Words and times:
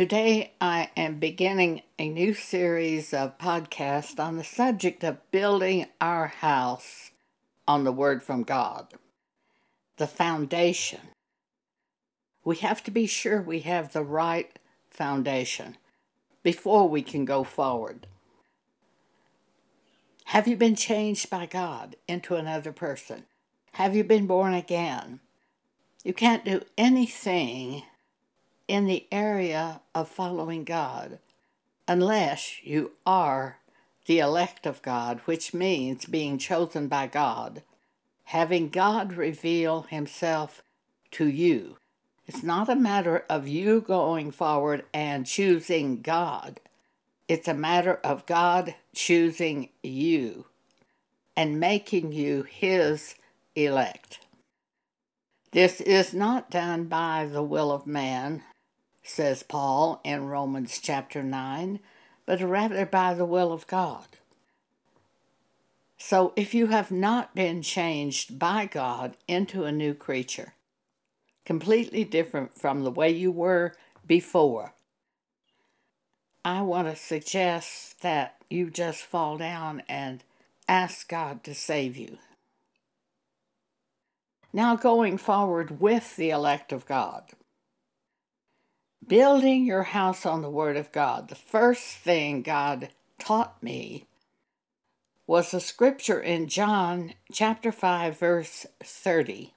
Today, 0.00 0.54
I 0.62 0.88
am 0.96 1.18
beginning 1.18 1.82
a 1.98 2.08
new 2.08 2.32
series 2.32 3.12
of 3.12 3.36
podcasts 3.36 4.18
on 4.18 4.38
the 4.38 4.44
subject 4.44 5.04
of 5.04 5.30
building 5.30 5.88
our 6.00 6.28
house 6.28 7.10
on 7.68 7.84
the 7.84 7.92
Word 7.92 8.22
from 8.22 8.42
God, 8.42 8.94
the 9.98 10.06
foundation. 10.06 11.00
We 12.46 12.56
have 12.56 12.82
to 12.84 12.90
be 12.90 13.06
sure 13.06 13.42
we 13.42 13.60
have 13.60 13.92
the 13.92 14.02
right 14.02 14.58
foundation 14.88 15.76
before 16.42 16.88
we 16.88 17.02
can 17.02 17.26
go 17.26 17.44
forward. 17.44 18.06
Have 20.24 20.48
you 20.48 20.56
been 20.56 20.76
changed 20.76 21.28
by 21.28 21.44
God 21.44 21.96
into 22.08 22.36
another 22.36 22.72
person? 22.72 23.26
Have 23.74 23.94
you 23.94 24.02
been 24.02 24.26
born 24.26 24.54
again? 24.54 25.20
You 26.02 26.14
can't 26.14 26.46
do 26.46 26.62
anything 26.78 27.82
in 28.70 28.86
the 28.86 29.04
area 29.10 29.80
of 29.96 30.08
following 30.08 30.62
God 30.62 31.18
unless 31.88 32.64
you 32.64 32.92
are 33.04 33.58
the 34.06 34.20
elect 34.20 34.64
of 34.64 34.80
God, 34.80 35.20
which 35.24 35.52
means 35.52 36.04
being 36.04 36.38
chosen 36.38 36.86
by 36.86 37.08
God, 37.08 37.64
having 38.26 38.68
God 38.68 39.14
reveal 39.14 39.82
Himself 39.82 40.62
to 41.10 41.26
you. 41.26 41.78
It's 42.28 42.44
not 42.44 42.68
a 42.68 42.76
matter 42.76 43.24
of 43.28 43.48
you 43.48 43.80
going 43.80 44.30
forward 44.30 44.84
and 44.94 45.26
choosing 45.26 46.00
God. 46.00 46.60
It's 47.26 47.48
a 47.48 47.54
matter 47.54 47.94
of 48.04 48.24
God 48.24 48.76
choosing 48.94 49.70
you 49.82 50.46
and 51.36 51.58
making 51.58 52.12
you 52.12 52.44
His 52.44 53.16
elect. 53.56 54.20
This 55.50 55.80
is 55.80 56.14
not 56.14 56.52
done 56.52 56.84
by 56.84 57.26
the 57.26 57.42
will 57.42 57.72
of 57.72 57.84
man, 57.84 58.44
says 59.10 59.42
Paul 59.42 60.00
in 60.04 60.28
Romans 60.28 60.78
chapter 60.80 61.22
9, 61.22 61.80
but 62.26 62.40
rather 62.40 62.86
by 62.86 63.12
the 63.12 63.24
will 63.24 63.52
of 63.52 63.66
God. 63.66 64.06
So 65.98 66.32
if 66.36 66.54
you 66.54 66.68
have 66.68 66.90
not 66.90 67.34
been 67.34 67.60
changed 67.60 68.38
by 68.38 68.66
God 68.66 69.16
into 69.26 69.64
a 69.64 69.72
new 69.72 69.94
creature, 69.94 70.54
completely 71.44 72.04
different 72.04 72.54
from 72.54 72.84
the 72.84 72.90
way 72.90 73.10
you 73.10 73.32
were 73.32 73.74
before, 74.06 74.74
I 76.44 76.62
want 76.62 76.88
to 76.88 76.96
suggest 76.96 78.00
that 78.02 78.36
you 78.48 78.70
just 78.70 79.02
fall 79.02 79.36
down 79.36 79.82
and 79.88 80.22
ask 80.68 81.08
God 81.08 81.44
to 81.44 81.54
save 81.54 81.96
you. 81.96 82.18
Now, 84.52 84.76
going 84.76 85.18
forward 85.18 85.80
with 85.80 86.16
the 86.16 86.30
elect 86.30 86.72
of 86.72 86.86
God 86.86 87.32
building 89.06 89.64
your 89.64 89.84
house 89.84 90.24
on 90.26 90.42
the 90.42 90.50
Word 90.50 90.76
of 90.76 90.92
God, 90.92 91.28
the 91.28 91.34
first 91.34 91.84
thing 91.84 92.42
God 92.42 92.90
taught 93.18 93.62
me 93.62 94.06
was 95.26 95.54
a 95.54 95.60
scripture 95.60 96.20
in 96.20 96.48
John 96.48 97.14
chapter 97.32 97.70
5, 97.70 98.18
verse 98.18 98.66
30. 98.82 99.54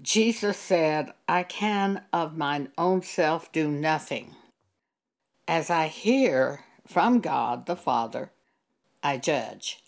Jesus 0.00 0.56
said, 0.56 1.12
I 1.26 1.42
can 1.42 2.04
of 2.12 2.36
mine 2.36 2.70
own 2.78 3.02
self 3.02 3.50
do 3.50 3.68
nothing. 3.68 4.36
As 5.48 5.70
I 5.70 5.88
hear 5.88 6.64
from 6.86 7.20
God 7.20 7.66
the 7.66 7.74
Father, 7.74 8.30
I 9.02 9.16
judge. 9.16 9.82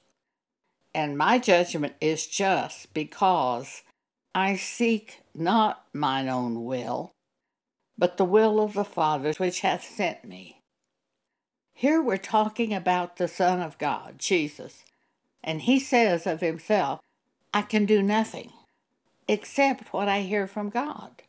And 0.92 1.16
my 1.16 1.38
judgment 1.38 1.94
is 2.00 2.26
just 2.26 2.92
because 2.92 3.82
I 4.34 4.56
seek 4.56 5.20
not 5.34 5.84
mine 5.92 6.28
own 6.28 6.64
will, 6.64 7.14
but 8.00 8.16
the 8.16 8.24
will 8.24 8.60
of 8.60 8.72
the 8.72 8.82
Father 8.82 9.34
which 9.34 9.60
hath 9.60 9.84
sent 9.84 10.24
me. 10.24 10.62
Here 11.74 12.00
we're 12.00 12.16
talking 12.16 12.72
about 12.72 13.18
the 13.18 13.28
Son 13.28 13.60
of 13.60 13.76
God, 13.76 14.18
Jesus, 14.18 14.84
and 15.44 15.60
he 15.60 15.78
says 15.78 16.26
of 16.26 16.40
himself, 16.40 17.00
I 17.52 17.60
can 17.60 17.84
do 17.84 18.02
nothing 18.02 18.52
except 19.28 19.92
what 19.92 20.08
I 20.08 20.22
hear 20.22 20.46
from 20.46 20.70
God. 20.70 21.22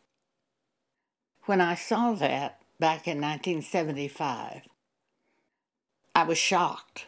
When 1.43 1.59
I 1.59 1.75
saw 1.75 2.13
that 2.13 2.61
back 2.79 3.05
in 3.05 3.19
1975, 3.19 4.61
I 6.15 6.23
was 6.23 6.37
shocked. 6.37 7.07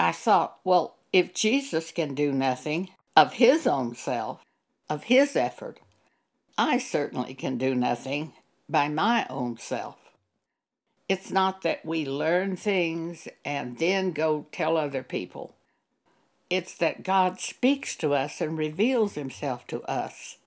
I 0.00 0.10
thought, 0.10 0.58
well, 0.64 0.96
if 1.12 1.34
Jesus 1.34 1.92
can 1.92 2.14
do 2.14 2.32
nothing 2.32 2.90
of 3.14 3.34
his 3.34 3.64
own 3.68 3.94
self, 3.94 4.42
of 4.90 5.04
his 5.04 5.36
effort, 5.36 5.78
I 6.58 6.78
certainly 6.78 7.34
can 7.34 7.58
do 7.58 7.74
nothing 7.74 8.34
by 8.68 8.88
my 8.88 9.26
own 9.28 9.56
self. 9.58 9.96
It's 11.08 11.30
not 11.30 11.62
that 11.62 11.84
we 11.84 12.06
learn 12.06 12.56
things 12.56 13.28
and 13.44 13.78
then 13.78 14.12
go 14.12 14.46
tell 14.52 14.76
other 14.76 15.02
people. 15.02 15.54
It's 16.48 16.74
that 16.76 17.02
God 17.02 17.40
speaks 17.40 17.96
to 17.96 18.14
us 18.14 18.40
and 18.40 18.56
reveals 18.56 19.14
himself 19.14 19.66
to 19.68 19.82
us. 19.82 20.38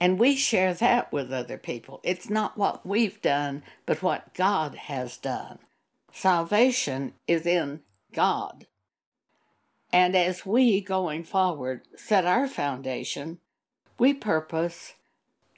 And 0.00 0.18
we 0.18 0.36
share 0.36 0.74
that 0.74 1.12
with 1.12 1.32
other 1.32 1.58
people. 1.58 2.00
It's 2.04 2.30
not 2.30 2.56
what 2.56 2.86
we've 2.86 3.20
done, 3.20 3.64
but 3.84 4.02
what 4.02 4.32
God 4.34 4.74
has 4.76 5.16
done. 5.16 5.58
Salvation 6.12 7.14
is 7.26 7.46
in 7.46 7.80
God. 8.12 8.66
And 9.92 10.14
as 10.14 10.46
we, 10.46 10.80
going 10.80 11.24
forward, 11.24 11.82
set 11.96 12.24
our 12.24 12.46
foundation, 12.46 13.38
we 13.98 14.14
purpose 14.14 14.94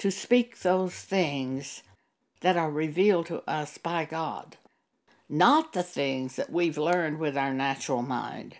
to 0.00 0.10
speak 0.10 0.60
those 0.60 0.94
things 0.94 1.82
that 2.40 2.56
are 2.56 2.70
revealed 2.70 3.26
to 3.26 3.42
us 3.48 3.76
by 3.76 4.06
God, 4.06 4.56
not 5.28 5.74
the 5.74 5.82
things 5.82 6.36
that 6.36 6.50
we've 6.50 6.78
learned 6.78 7.18
with 7.18 7.36
our 7.36 7.52
natural 7.52 8.00
mind, 8.00 8.56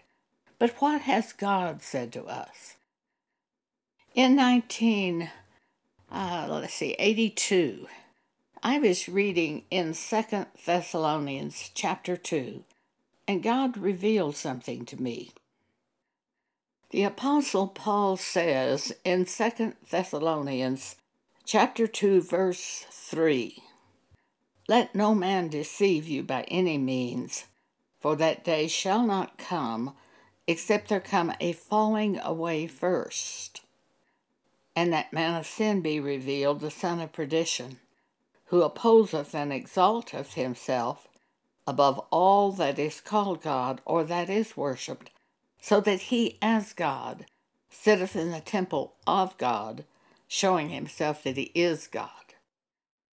but 0.59 0.75
what 0.81 1.01
has 1.01 1.33
God 1.33 1.81
said 1.81 2.13
to 2.13 2.25
us. 2.25 2.77
In 4.15 4.37
19, 4.37 5.31
uh, 6.13 6.47
let's 6.51 6.75
see, 6.75 6.95
82, 6.99 7.89
I 8.63 8.79
was 8.79 9.09
reading 9.09 9.65
in 9.71 9.95
Second 9.95 10.45
Thessalonians 10.67 11.71
chapter 11.73 12.19
2, 12.19 12.65
and 13.27 13.43
God 13.43 13.79
revealed 13.79 14.37
something 14.37 14.85
to 14.85 15.01
me. 15.01 15.33
The 16.91 17.05
Apostle 17.05 17.69
Paul 17.69 18.19
says 18.19 18.93
in 19.07 19.25
Second 19.25 19.77
Thessalonians 19.91 20.97
chapter 21.53 21.89
2, 21.89 22.23
verse 22.23 22.87
3 22.93 23.61
Let 24.69 24.95
no 24.95 25.17
man 25.17 25.49
deceive 25.49 26.07
you 26.07 26.23
by 26.23 26.43
any 26.43 26.79
means, 26.79 27.47
for 27.99 28.15
that 28.15 28.45
day 28.45 28.69
shall 28.69 29.05
not 29.05 29.37
come 29.37 29.97
except 30.47 30.89
there 30.89 31.01
come 31.01 31.33
a 31.41 31.51
falling 31.51 32.21
away 32.21 32.69
first, 32.69 33.63
and 34.77 34.93
that 34.93 35.13
man 35.13 35.35
of 35.35 35.45
sin 35.45 35.81
be 35.81 35.99
revealed, 35.99 36.61
the 36.61 36.71
son 36.71 37.01
of 37.01 37.13
perdition, 37.13 37.81
who 38.45 38.63
opposeth 38.63 39.35
and 39.35 39.53
exalteth 39.53 40.35
himself 40.35 41.09
above 41.67 41.99
all 42.13 42.53
that 42.53 42.79
is 42.79 43.01
called 43.01 43.43
God 43.43 43.81
or 43.85 44.05
that 44.05 44.31
is 44.31 44.57
worshipped, 44.57 45.11
so 45.61 45.81
that 45.81 46.03
he 46.03 46.39
as 46.41 46.73
God 46.73 47.27
sitteth 47.69 48.15
in 48.15 48.31
the 48.31 48.41
temple 48.41 48.95
of 49.05 49.37
God 49.37 49.85
showing 50.33 50.69
himself 50.69 51.25
that 51.25 51.37
he 51.37 51.51
is 51.57 51.89
God. 51.89 52.09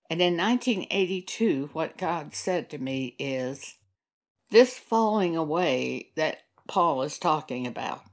And 0.08 0.22
in 0.22 0.38
1982, 0.38 1.72
what 1.74 1.98
God 1.98 2.36
said 2.36 2.70
to 2.70 2.78
me 2.78 3.16
is 3.18 3.74
this 4.52 4.78
falling 4.78 5.36
away 5.36 6.12
that 6.16 6.38
Paul 6.68 7.02
is 7.02 7.18
talking 7.18 7.66
about, 7.66 8.04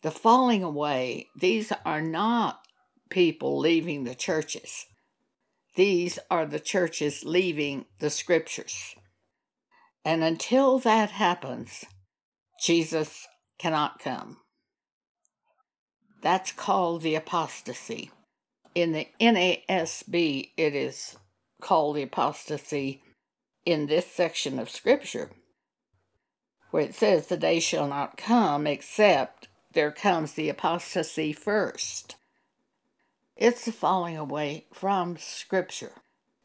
the 0.00 0.10
falling 0.10 0.62
away, 0.62 1.28
these 1.38 1.70
are 1.84 2.00
not 2.00 2.60
people 3.10 3.58
leaving 3.58 4.04
the 4.04 4.14
churches. 4.14 4.86
These 5.76 6.18
are 6.30 6.46
the 6.46 6.60
churches 6.60 7.24
leaving 7.24 7.84
the 7.98 8.08
scriptures. 8.08 8.94
And 10.02 10.24
until 10.24 10.78
that 10.78 11.10
happens, 11.10 11.84
Jesus 12.58 13.26
cannot 13.58 13.98
come. 13.98 14.38
That's 16.22 16.52
called 16.52 17.02
the 17.02 17.16
apostasy. 17.16 18.10
In 18.74 18.92
the 18.92 19.06
NASB, 19.20 20.50
it 20.56 20.74
is 20.74 21.16
called 21.60 21.96
the 21.96 22.02
apostasy 22.02 23.02
in 23.64 23.86
this 23.86 24.06
section 24.06 24.58
of 24.58 24.68
Scripture, 24.68 25.30
where 26.72 26.82
it 26.82 26.94
says, 26.94 27.28
The 27.28 27.36
day 27.36 27.60
shall 27.60 27.86
not 27.86 28.16
come 28.16 28.66
except 28.66 29.46
there 29.72 29.92
comes 29.92 30.32
the 30.32 30.48
apostasy 30.48 31.32
first. 31.32 32.16
It's 33.36 33.64
the 33.64 33.72
falling 33.72 34.16
away 34.16 34.66
from 34.72 35.16
Scripture. 35.18 35.92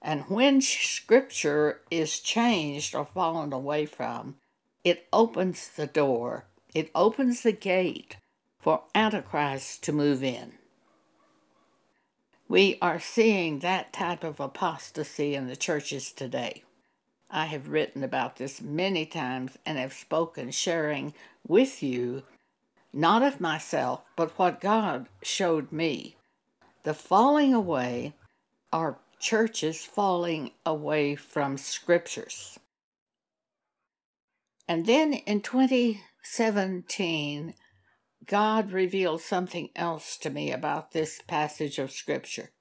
And 0.02 0.30
when 0.30 0.62
Scripture 0.62 1.82
is 1.90 2.20
changed 2.20 2.94
or 2.94 3.06
fallen 3.06 3.54
away 3.54 3.88
from, 3.88 4.36
it 4.84 5.08
opens 5.12 5.68
the 5.68 5.88
door, 5.88 6.46
it 6.76 6.92
opens 6.94 7.42
the 7.42 7.52
gate 7.52 8.18
for 8.60 8.84
Antichrist 8.94 9.84
to 9.84 9.92
move 9.92 10.24
in. 10.24 10.59
We 12.50 12.78
are 12.82 13.00
seeing 13.00 13.60
that 13.60 13.94
type 13.94 14.24
of 14.24 14.40
apostasy 14.40 15.36
in 15.36 15.46
the 15.46 15.56
churches 15.56 16.12
today. 16.12 16.64
I 17.30 17.46
have 17.46 17.70
written 17.70 18.04
about 18.04 18.38
this 18.38 18.60
many 18.60 19.06
times 19.06 19.60
and 19.68 19.78
have 19.78 19.94
spoken, 19.94 20.50
sharing 20.50 21.14
with 21.48 21.84
you, 21.84 22.24
not 22.92 23.22
of 23.22 23.40
myself, 23.40 24.02
but 24.16 24.32
what 24.40 24.60
God 24.60 25.06
showed 25.22 25.72
me. 25.72 26.16
The 26.82 26.96
falling 26.96 27.54
away 27.54 28.16
are 28.74 28.98
churches 29.20 29.86
falling 29.86 30.50
away 30.66 31.16
from 31.16 31.56
scriptures. 31.56 32.58
And 34.68 34.88
then 34.88 35.14
in 35.14 35.42
2017, 35.42 37.54
God 38.26 38.72
revealed 38.72 39.22
something 39.22 39.70
else 39.76 40.18
to 40.18 40.30
me 40.30 40.52
about 40.52 40.92
this 40.92 41.22
passage 41.28 41.80
of 41.80 41.92
scripture. 41.92 42.52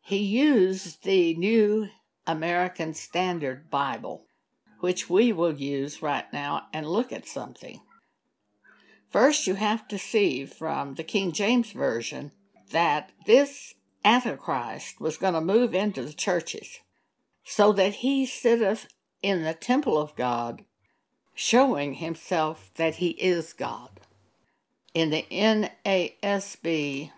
He 0.00 0.18
used 0.18 1.04
the 1.04 1.34
New 1.34 1.88
American 2.26 2.94
Standard 2.94 3.70
Bible, 3.70 4.26
which 4.80 5.08
we 5.08 5.32
will 5.32 5.54
use 5.54 6.02
right 6.02 6.30
now 6.32 6.66
and 6.72 6.86
look 6.86 7.12
at 7.12 7.26
something. 7.26 7.80
First, 9.10 9.46
you 9.46 9.54
have 9.54 9.86
to 9.88 9.98
see 9.98 10.46
from 10.46 10.94
the 10.94 11.04
King 11.04 11.32
James 11.32 11.72
Version 11.72 12.32
that 12.70 13.12
this 13.26 13.74
Antichrist 14.04 15.00
was 15.00 15.16
going 15.16 15.34
to 15.34 15.40
move 15.40 15.74
into 15.74 16.02
the 16.02 16.12
churches 16.12 16.78
so 17.44 17.72
that 17.72 17.96
he 17.96 18.26
sitteth 18.26 18.88
in 19.22 19.42
the 19.42 19.54
temple 19.54 19.98
of 19.98 20.16
God, 20.16 20.64
showing 21.34 21.94
himself 21.94 22.70
that 22.76 22.96
he 22.96 23.10
is 23.10 23.52
God. 23.52 23.90
In 24.94 25.10
the 25.10 25.24
NASB, 25.30 27.10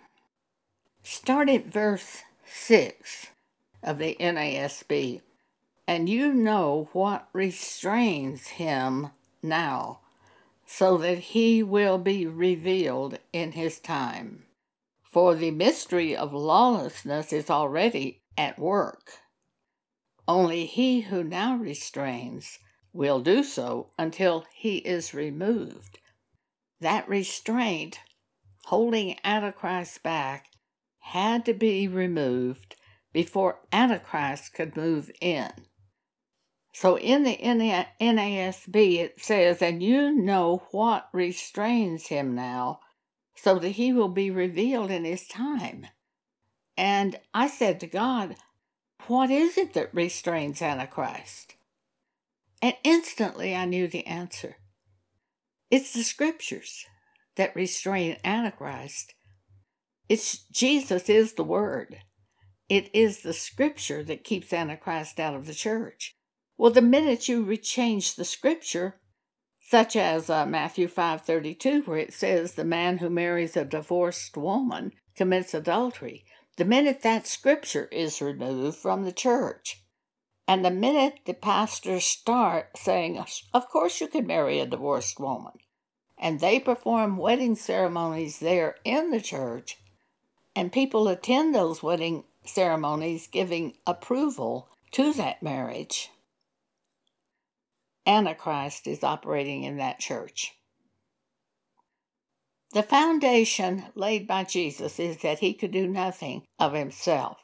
start 1.02 1.48
at 1.48 1.66
verse 1.66 2.22
6 2.46 3.26
of 3.82 3.98
the 3.98 4.16
NASB, 4.20 5.20
and 5.86 6.08
you 6.08 6.32
know 6.32 6.88
what 6.92 7.28
restrains 7.32 8.46
him 8.46 9.10
now, 9.42 10.00
so 10.66 10.96
that 10.98 11.18
he 11.18 11.62
will 11.62 11.98
be 11.98 12.26
revealed 12.26 13.18
in 13.32 13.52
his 13.52 13.78
time. 13.80 14.44
For 15.02 15.34
the 15.34 15.50
mystery 15.50 16.16
of 16.16 16.32
lawlessness 16.32 17.32
is 17.32 17.50
already 17.50 18.22
at 18.38 18.58
work. 18.58 19.12
Only 20.26 20.64
he 20.64 21.02
who 21.02 21.22
now 21.22 21.56
restrains 21.56 22.58
will 22.94 23.20
do 23.20 23.42
so 23.42 23.90
until 23.98 24.46
he 24.54 24.78
is 24.78 25.12
removed. 25.12 25.98
That 26.80 27.08
restraint, 27.08 27.98
holding 28.66 29.16
Antichrist 29.24 30.02
back, 30.02 30.46
had 31.00 31.44
to 31.44 31.52
be 31.52 31.86
removed 31.86 32.76
before 33.12 33.60
Antichrist 33.72 34.54
could 34.54 34.76
move 34.76 35.10
in. 35.20 35.50
So 36.72 36.98
in 36.98 37.24
the 37.24 37.36
NASB 37.36 38.98
it 38.98 39.20
says, 39.20 39.60
And 39.60 39.82
you 39.82 40.12
know 40.12 40.64
what 40.70 41.08
restrains 41.12 42.06
him 42.06 42.34
now, 42.34 42.80
so 43.36 43.58
that 43.58 43.70
he 43.70 43.92
will 43.92 44.08
be 44.08 44.30
revealed 44.30 44.90
in 44.90 45.04
his 45.04 45.26
time. 45.26 45.86
And 46.76 47.20
I 47.32 47.48
said 47.48 47.80
to 47.80 47.86
God, 47.86 48.36
What 49.06 49.30
is 49.30 49.56
it 49.56 49.74
that 49.74 49.94
restrains 49.94 50.62
Antichrist? 50.62 51.54
And 52.64 52.76
instantly 52.82 53.54
I 53.54 53.66
knew 53.66 53.86
the 53.88 54.06
answer. 54.06 54.56
It's 55.70 55.92
the 55.92 56.02
scriptures 56.02 56.86
that 57.36 57.54
restrain 57.54 58.16
Antichrist. 58.24 59.12
It's 60.08 60.46
Jesus 60.46 61.10
is 61.10 61.34
the 61.34 61.44
Word. 61.44 61.98
It 62.70 62.88
is 62.94 63.20
the 63.20 63.34
scripture 63.34 64.02
that 64.04 64.24
keeps 64.24 64.50
Antichrist 64.50 65.20
out 65.20 65.34
of 65.34 65.44
the 65.44 65.52
church. 65.52 66.16
Well, 66.56 66.70
the 66.70 66.80
minute 66.80 67.28
you 67.28 67.54
change 67.58 68.14
the 68.14 68.24
scripture, 68.24 68.98
such 69.60 69.94
as 69.94 70.30
uh, 70.30 70.46
Matthew 70.46 70.88
5:32 70.88 71.86
where 71.86 71.98
it 71.98 72.14
says 72.14 72.54
the 72.54 72.64
man 72.64 72.96
who 72.96 73.10
marries 73.10 73.58
a 73.58 73.66
divorced 73.66 74.38
woman 74.38 74.92
commits 75.14 75.52
adultery, 75.52 76.24
the 76.56 76.64
minute 76.64 77.02
that 77.02 77.26
scripture 77.26 77.88
is 77.92 78.22
removed 78.22 78.78
from 78.78 79.04
the 79.04 79.12
church, 79.12 79.83
and 80.46 80.64
the 80.64 80.70
minute 80.70 81.20
the 81.24 81.34
pastors 81.34 82.04
start 82.04 82.76
saying, 82.76 83.24
Of 83.52 83.68
course 83.68 84.00
you 84.00 84.08
can 84.08 84.26
marry 84.26 84.60
a 84.60 84.66
divorced 84.66 85.18
woman, 85.18 85.54
and 86.18 86.40
they 86.40 86.60
perform 86.60 87.16
wedding 87.16 87.56
ceremonies 87.56 88.38
there 88.38 88.76
in 88.84 89.10
the 89.10 89.20
church, 89.20 89.78
and 90.54 90.72
people 90.72 91.08
attend 91.08 91.54
those 91.54 91.82
wedding 91.82 92.24
ceremonies 92.44 93.26
giving 93.26 93.74
approval 93.86 94.68
to 94.92 95.12
that 95.14 95.42
marriage, 95.42 96.10
Antichrist 98.06 98.86
is 98.86 99.02
operating 99.02 99.64
in 99.64 99.78
that 99.78 99.98
church. 99.98 100.52
The 102.72 102.82
foundation 102.82 103.86
laid 103.94 104.26
by 104.26 104.44
Jesus 104.44 104.98
is 104.98 105.18
that 105.22 105.38
he 105.38 105.54
could 105.54 105.70
do 105.70 105.86
nothing 105.86 106.44
of 106.58 106.74
himself. 106.74 107.43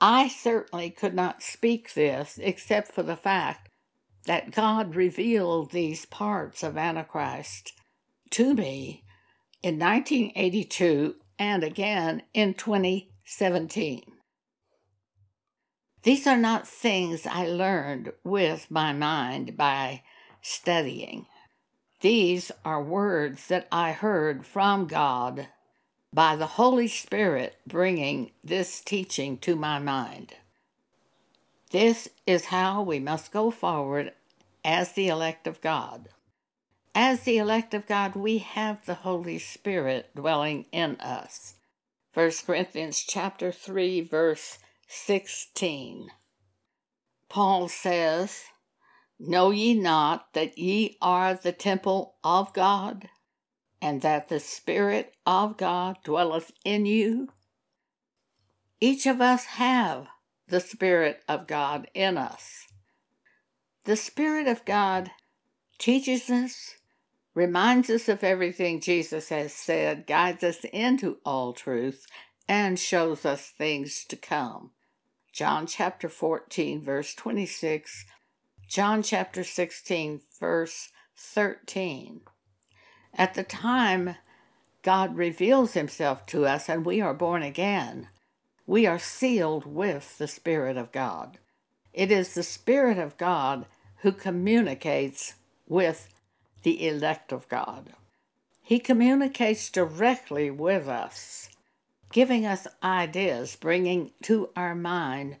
I 0.00 0.28
certainly 0.28 0.90
could 0.90 1.14
not 1.14 1.42
speak 1.42 1.94
this 1.94 2.38
except 2.42 2.92
for 2.92 3.02
the 3.02 3.16
fact 3.16 3.70
that 4.26 4.50
God 4.50 4.94
revealed 4.94 5.70
these 5.70 6.04
parts 6.04 6.62
of 6.62 6.76
Antichrist 6.76 7.72
to 8.30 8.54
me 8.54 9.04
in 9.62 9.78
1982 9.78 11.14
and 11.38 11.64
again 11.64 12.22
in 12.34 12.54
2017. 12.54 14.02
These 16.02 16.26
are 16.26 16.36
not 16.36 16.68
things 16.68 17.26
I 17.26 17.46
learned 17.46 18.12
with 18.22 18.70
my 18.70 18.92
mind 18.92 19.56
by 19.56 20.02
studying. 20.40 21.26
These 22.00 22.52
are 22.64 22.82
words 22.82 23.48
that 23.48 23.66
I 23.72 23.92
heard 23.92 24.46
from 24.46 24.86
God 24.86 25.48
by 26.16 26.34
the 26.34 26.46
Holy 26.46 26.88
Spirit 26.88 27.56
bringing 27.66 28.30
this 28.42 28.80
teaching 28.80 29.36
to 29.36 29.54
my 29.54 29.78
mind. 29.78 30.32
This 31.72 32.08
is 32.26 32.46
how 32.46 32.80
we 32.80 32.98
must 32.98 33.30
go 33.30 33.50
forward 33.50 34.14
as 34.64 34.92
the 34.92 35.08
elect 35.08 35.46
of 35.46 35.60
God. 35.60 36.08
As 36.94 37.24
the 37.24 37.36
elect 37.36 37.74
of 37.74 37.86
God, 37.86 38.16
we 38.16 38.38
have 38.38 38.86
the 38.86 38.94
Holy 38.94 39.38
Spirit 39.38 40.08
dwelling 40.16 40.64
in 40.72 40.96
us. 41.00 41.56
1 42.14 42.30
Corinthians 42.46 43.04
chapter 43.06 43.52
3 43.52 44.00
verse 44.00 44.58
16. 44.88 46.08
Paul 47.28 47.68
says, 47.68 48.44
Know 49.18 49.50
ye 49.50 49.74
not 49.74 50.32
that 50.32 50.56
ye 50.56 50.96
are 51.02 51.34
the 51.34 51.52
temple 51.52 52.14
of 52.24 52.54
God, 52.54 53.10
and 53.80 54.02
that 54.02 54.28
the 54.28 54.40
Spirit 54.40 55.14
of 55.26 55.56
God 55.56 55.98
dwelleth 56.04 56.52
in 56.64 56.86
you? 56.86 57.28
Each 58.80 59.06
of 59.06 59.20
us 59.20 59.44
have 59.44 60.06
the 60.48 60.60
Spirit 60.60 61.22
of 61.28 61.46
God 61.46 61.88
in 61.94 62.16
us. 62.18 62.66
The 63.84 63.96
Spirit 63.96 64.48
of 64.48 64.64
God 64.64 65.10
teaches 65.78 66.28
us, 66.30 66.74
reminds 67.34 67.90
us 67.90 68.08
of 68.08 68.24
everything 68.24 68.80
Jesus 68.80 69.28
has 69.28 69.52
said, 69.52 70.06
guides 70.06 70.42
us 70.42 70.64
into 70.72 71.18
all 71.24 71.52
truth, 71.52 72.06
and 72.48 72.78
shows 72.78 73.24
us 73.24 73.52
things 73.56 74.04
to 74.08 74.16
come. 74.16 74.70
John 75.32 75.66
chapter 75.66 76.08
14, 76.08 76.82
verse 76.82 77.14
26, 77.14 78.04
John 78.68 79.02
chapter 79.02 79.44
16, 79.44 80.20
verse 80.40 80.90
13. 81.16 82.22
At 83.16 83.34
the 83.34 83.42
time 83.42 84.16
God 84.82 85.16
reveals 85.16 85.72
himself 85.72 86.26
to 86.26 86.46
us 86.46 86.68
and 86.68 86.84
we 86.84 87.00
are 87.00 87.14
born 87.14 87.42
again, 87.42 88.08
we 88.66 88.86
are 88.86 88.98
sealed 88.98 89.64
with 89.64 90.18
the 90.18 90.28
Spirit 90.28 90.76
of 90.76 90.92
God. 90.92 91.38
It 91.94 92.12
is 92.12 92.34
the 92.34 92.42
Spirit 92.42 92.98
of 92.98 93.16
God 93.16 93.66
who 94.02 94.12
communicates 94.12 95.34
with 95.66 96.08
the 96.62 96.86
elect 96.86 97.32
of 97.32 97.48
God. 97.48 97.94
He 98.62 98.78
communicates 98.78 99.70
directly 99.70 100.50
with 100.50 100.86
us, 100.88 101.48
giving 102.12 102.44
us 102.44 102.66
ideas, 102.82 103.56
bringing 103.56 104.10
to 104.22 104.50
our 104.54 104.74
mind 104.74 105.36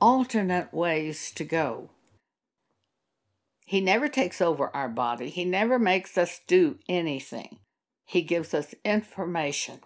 alternate 0.00 0.72
ways 0.72 1.30
to 1.32 1.44
go. 1.44 1.90
He 3.70 3.80
never 3.80 4.08
takes 4.08 4.40
over 4.40 4.74
our 4.74 4.88
body, 4.88 5.28
He 5.28 5.44
never 5.44 5.78
makes 5.78 6.18
us 6.18 6.40
do 6.48 6.80
anything. 6.88 7.60
He 8.04 8.20
gives 8.20 8.52
us 8.52 8.74
information 8.84 9.78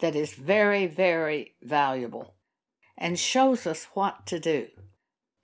that 0.00 0.16
is 0.16 0.34
very, 0.34 0.88
very 0.88 1.54
valuable 1.62 2.34
and 2.98 3.16
shows 3.16 3.64
us 3.64 3.86
what 3.94 4.26
to 4.26 4.40
do. 4.40 4.66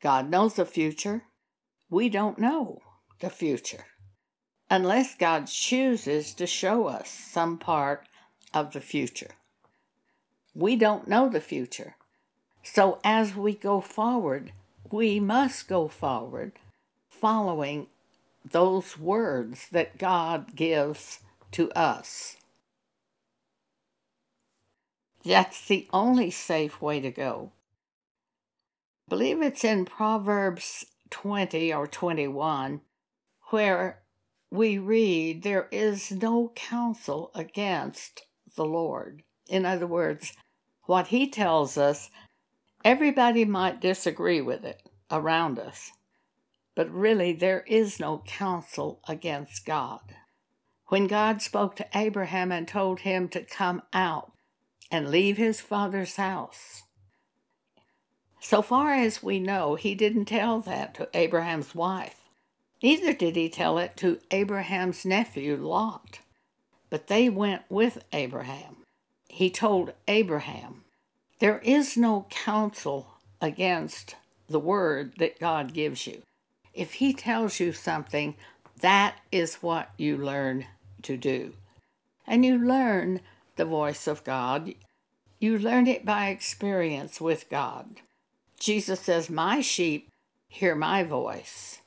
God 0.02 0.28
knows 0.28 0.54
the 0.54 0.66
future. 0.66 1.22
We 1.88 2.08
don't 2.08 2.40
know 2.40 2.80
the 3.20 3.30
future 3.30 3.84
unless 4.68 5.14
God 5.14 5.46
chooses 5.46 6.34
to 6.34 6.48
show 6.48 6.88
us 6.88 7.08
some 7.08 7.58
part 7.58 8.08
of 8.52 8.72
the 8.72 8.80
future. 8.80 9.36
We 10.52 10.74
don't 10.74 11.06
know 11.06 11.28
the 11.28 11.40
future. 11.40 11.94
So 12.64 12.98
as 13.04 13.36
we 13.36 13.54
go 13.54 13.80
forward, 13.80 14.50
we 14.90 15.20
must 15.20 15.68
go 15.68 15.86
forward 15.86 16.54
following 17.20 17.88
those 18.44 18.98
words 18.98 19.68
that 19.72 19.98
God 19.98 20.54
gives 20.54 21.20
to 21.52 21.70
us. 21.72 22.36
That's 25.24 25.66
the 25.66 25.86
only 25.92 26.30
safe 26.30 26.80
way 26.80 27.00
to 27.00 27.10
go. 27.10 27.52
I 29.06 29.10
believe 29.10 29.42
it's 29.42 29.64
in 29.64 29.84
Proverbs 29.84 30.86
20 31.10 31.72
or 31.72 31.86
21 31.86 32.80
where 33.50 34.00
we 34.50 34.78
read, 34.78 35.42
There 35.42 35.68
is 35.70 36.10
no 36.10 36.52
counsel 36.54 37.30
against 37.34 38.26
the 38.56 38.64
Lord. 38.64 39.22
In 39.48 39.64
other 39.64 39.86
words, 39.86 40.32
what 40.84 41.08
he 41.08 41.28
tells 41.28 41.76
us, 41.76 42.10
everybody 42.84 43.44
might 43.44 43.80
disagree 43.80 44.40
with 44.40 44.64
it 44.64 44.82
around 45.10 45.58
us, 45.58 45.90
but 46.78 46.88
really 46.94 47.32
there 47.32 47.64
is 47.66 47.98
no 47.98 48.22
counsel 48.24 49.00
against 49.08 49.66
God. 49.66 50.14
When 50.86 51.08
God 51.08 51.42
spoke 51.42 51.74
to 51.74 51.88
Abraham 51.92 52.52
and 52.52 52.68
told 52.68 53.00
him 53.00 53.28
to 53.30 53.42
come 53.42 53.82
out 53.92 54.30
and 54.88 55.10
leave 55.10 55.38
his 55.38 55.60
father's 55.60 56.14
house, 56.14 56.84
so 58.38 58.62
far 58.62 58.94
as 58.94 59.24
we 59.24 59.40
know, 59.40 59.74
he 59.74 59.96
didn't 59.96 60.26
tell 60.26 60.60
that 60.60 60.94
to 60.94 61.08
Abraham's 61.14 61.74
wife. 61.74 62.20
Neither 62.80 63.12
did 63.12 63.34
he 63.34 63.48
tell 63.48 63.78
it 63.78 63.96
to 63.96 64.20
Abraham's 64.30 65.04
nephew 65.04 65.56
Lot, 65.56 66.20
but 66.90 67.08
they 67.08 67.28
went 67.28 67.62
with 67.68 68.04
Abraham. 68.12 68.76
He 69.28 69.50
told 69.50 69.94
Abraham, 70.06 70.84
There 71.40 71.58
is 71.58 71.96
no 71.96 72.26
counsel 72.30 73.14
against 73.40 74.14
the 74.48 74.60
word 74.60 75.14
that 75.18 75.40
God 75.40 75.74
gives 75.74 76.06
you. 76.06 76.22
If 76.78 76.94
he 76.94 77.12
tells 77.12 77.58
you 77.58 77.72
something, 77.72 78.36
that 78.80 79.16
is 79.32 79.56
what 79.56 79.90
you 79.98 80.16
learn 80.16 80.66
to 81.02 81.16
do. 81.16 81.54
And 82.26 82.44
you 82.44 82.56
learn 82.56 83.20
the 83.56 83.64
voice 83.64 84.06
of 84.06 84.22
God. 84.22 84.72
You 85.40 85.58
learn 85.58 85.88
it 85.88 86.04
by 86.04 86.28
experience 86.28 87.20
with 87.20 87.50
God. 87.50 88.00
Jesus 88.60 89.00
says, 89.00 89.28
My 89.28 89.60
sheep 89.60 90.08
hear 90.48 90.76
my 90.76 91.02
voice 91.02 91.80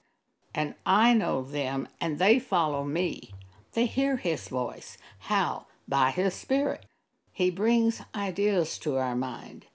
and 0.54 0.76
I 0.86 1.14
know 1.14 1.44
them, 1.44 1.88
and 2.00 2.20
they 2.20 2.40
follow 2.40 2.84
me. 2.84 3.32
They 3.74 3.86
hear 3.86 4.18
his 4.18 4.50
voice. 4.50 4.98
How? 5.20 5.68
By 5.88 6.12
his 6.12 6.34
Spirit. 6.34 6.86
He 7.32 7.50
brings 7.50 8.02
ideas 8.14 8.78
to 8.80 8.98
our 8.98 9.16
mind. 9.16 9.68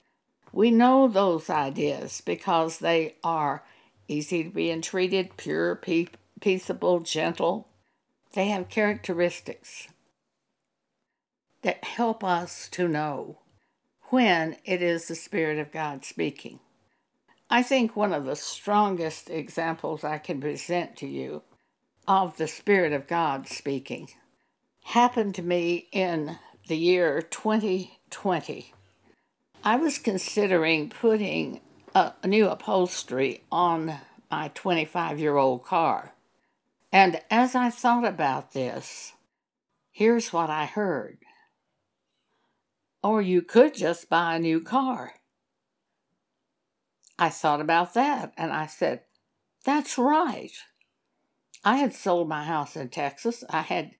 We 0.53 0.69
know 0.69 1.07
those 1.07 1.49
ideas 1.49 2.21
because 2.23 2.77
they 2.79 3.15
are 3.23 3.63
easy 4.07 4.43
to 4.43 4.49
be 4.49 4.71
entreated, 4.71 5.37
pure, 5.37 5.79
peaceable, 6.39 6.99
gentle. 6.99 7.67
They 8.33 8.47
have 8.49 8.69
characteristics 8.69 9.87
that 11.61 11.83
help 11.83 12.23
us 12.23 12.69
to 12.69 12.87
know 12.87 13.39
when 14.09 14.57
it 14.63 14.81
is 14.81 15.07
the 15.07 15.15
Spirit 15.15 15.59
of 15.59 15.71
God 15.71 16.05
speaking. 16.05 16.59
I 17.49 17.63
think 17.63 17.95
one 17.95 18.13
of 18.13 18.25
the 18.25 18.35
strongest 18.35 19.29
examples 19.29 20.03
I 20.03 20.17
can 20.17 20.41
present 20.41 20.95
to 20.97 21.07
you 21.07 21.43
of 22.07 22.37
the 22.37 22.47
Spirit 22.47 22.93
of 22.93 23.07
God 23.07 23.47
speaking 23.47 24.09
happened 24.83 25.35
to 25.35 25.41
me 25.41 25.87
in 25.91 26.37
the 26.67 26.77
year 26.77 27.21
2020. 27.21 28.73
I 29.63 29.75
was 29.75 29.97
considering 29.97 30.89
putting 30.89 31.61
a, 31.95 32.13
new 32.25 32.47
upholstery 32.47 33.43
on 33.51 33.99
my 34.29 34.49
25 34.49 35.19
year 35.19 35.37
old 35.37 35.63
car. 35.63 36.13
And 36.91 37.21
as 37.29 37.55
I 37.55 37.69
thought 37.69 38.05
about 38.05 38.53
this, 38.53 39.13
here's 39.91 40.31
what 40.31 40.49
I 40.49 40.65
heard. 40.65 41.19
Or 43.03 43.21
you 43.21 43.41
could 43.41 43.75
just 43.75 44.09
buy 44.09 44.35
a 44.35 44.39
new 44.39 44.61
car. 44.61 45.13
I 47.19 47.29
thought 47.29 47.61
about 47.61 47.93
that 47.93 48.33
and 48.37 48.51
I 48.51 48.67
said, 48.67 49.01
That's 49.65 49.97
right. 49.97 50.51
I 51.63 51.77
had 51.77 51.93
sold 51.93 52.29
my 52.29 52.43
house 52.43 52.75
in 52.75 52.89
Texas. 52.89 53.43
I 53.49 53.61
had 53.61 53.91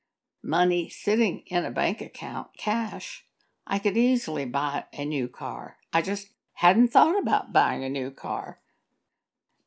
money 0.43 0.89
sitting 0.89 1.43
in 1.47 1.65
a 1.65 1.71
bank 1.71 2.01
account, 2.01 2.47
cash. 2.57 3.25
I 3.65 3.79
could 3.79 3.97
easily 3.97 4.45
buy 4.45 4.85
a 4.93 5.03
new 5.03 5.27
car. 5.27 5.77
I 5.91 6.01
just 6.01 6.29
hadn't 6.57 6.87
thought 6.87 7.15
about 7.19 7.53
buying 7.53 7.83
a 7.83 7.89
new 7.89 8.09
car. 8.09 8.57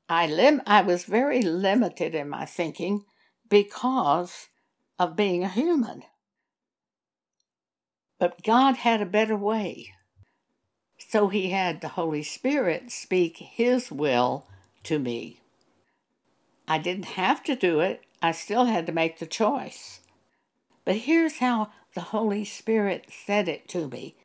I 0.09 0.27
lim- 0.27 0.63
I 0.67 0.83
was 0.83 1.05
very 1.05 1.41
limited 1.41 2.17
in 2.17 2.29
my 2.29 2.45
thinking 2.45 3.05
because 3.49 4.49
of 4.99 5.15
being 5.15 5.45
a 5.45 5.49
human. 5.49 6.03
But 8.19 8.43
God 8.43 8.79
had 8.79 9.01
a 9.01 9.07
better 9.07 9.37
way. 9.37 9.93
So 10.99 11.29
he 11.29 11.51
had 11.51 11.81
the 11.81 11.95
Holy 11.95 12.25
Spirit 12.25 12.91
speak 12.91 13.37
his 13.37 13.93
will 13.93 14.49
to 14.83 14.99
me. 14.99 15.41
I 16.67 16.79
didn't 16.79 17.15
have 17.15 17.45
to 17.45 17.55
do 17.55 17.79
it, 17.79 18.03
I 18.21 18.33
still 18.33 18.65
had 18.65 18.87
to 18.87 18.93
make 18.93 19.21
the 19.21 19.27
choice. 19.27 20.01
But 20.85 20.97
here's 20.97 21.39
how 21.39 21.71
the 21.95 22.01
Holy 22.01 22.45
Spirit 22.45 23.07
said 23.11 23.49
it 23.49 23.69
to 23.69 23.87
me 23.87 24.17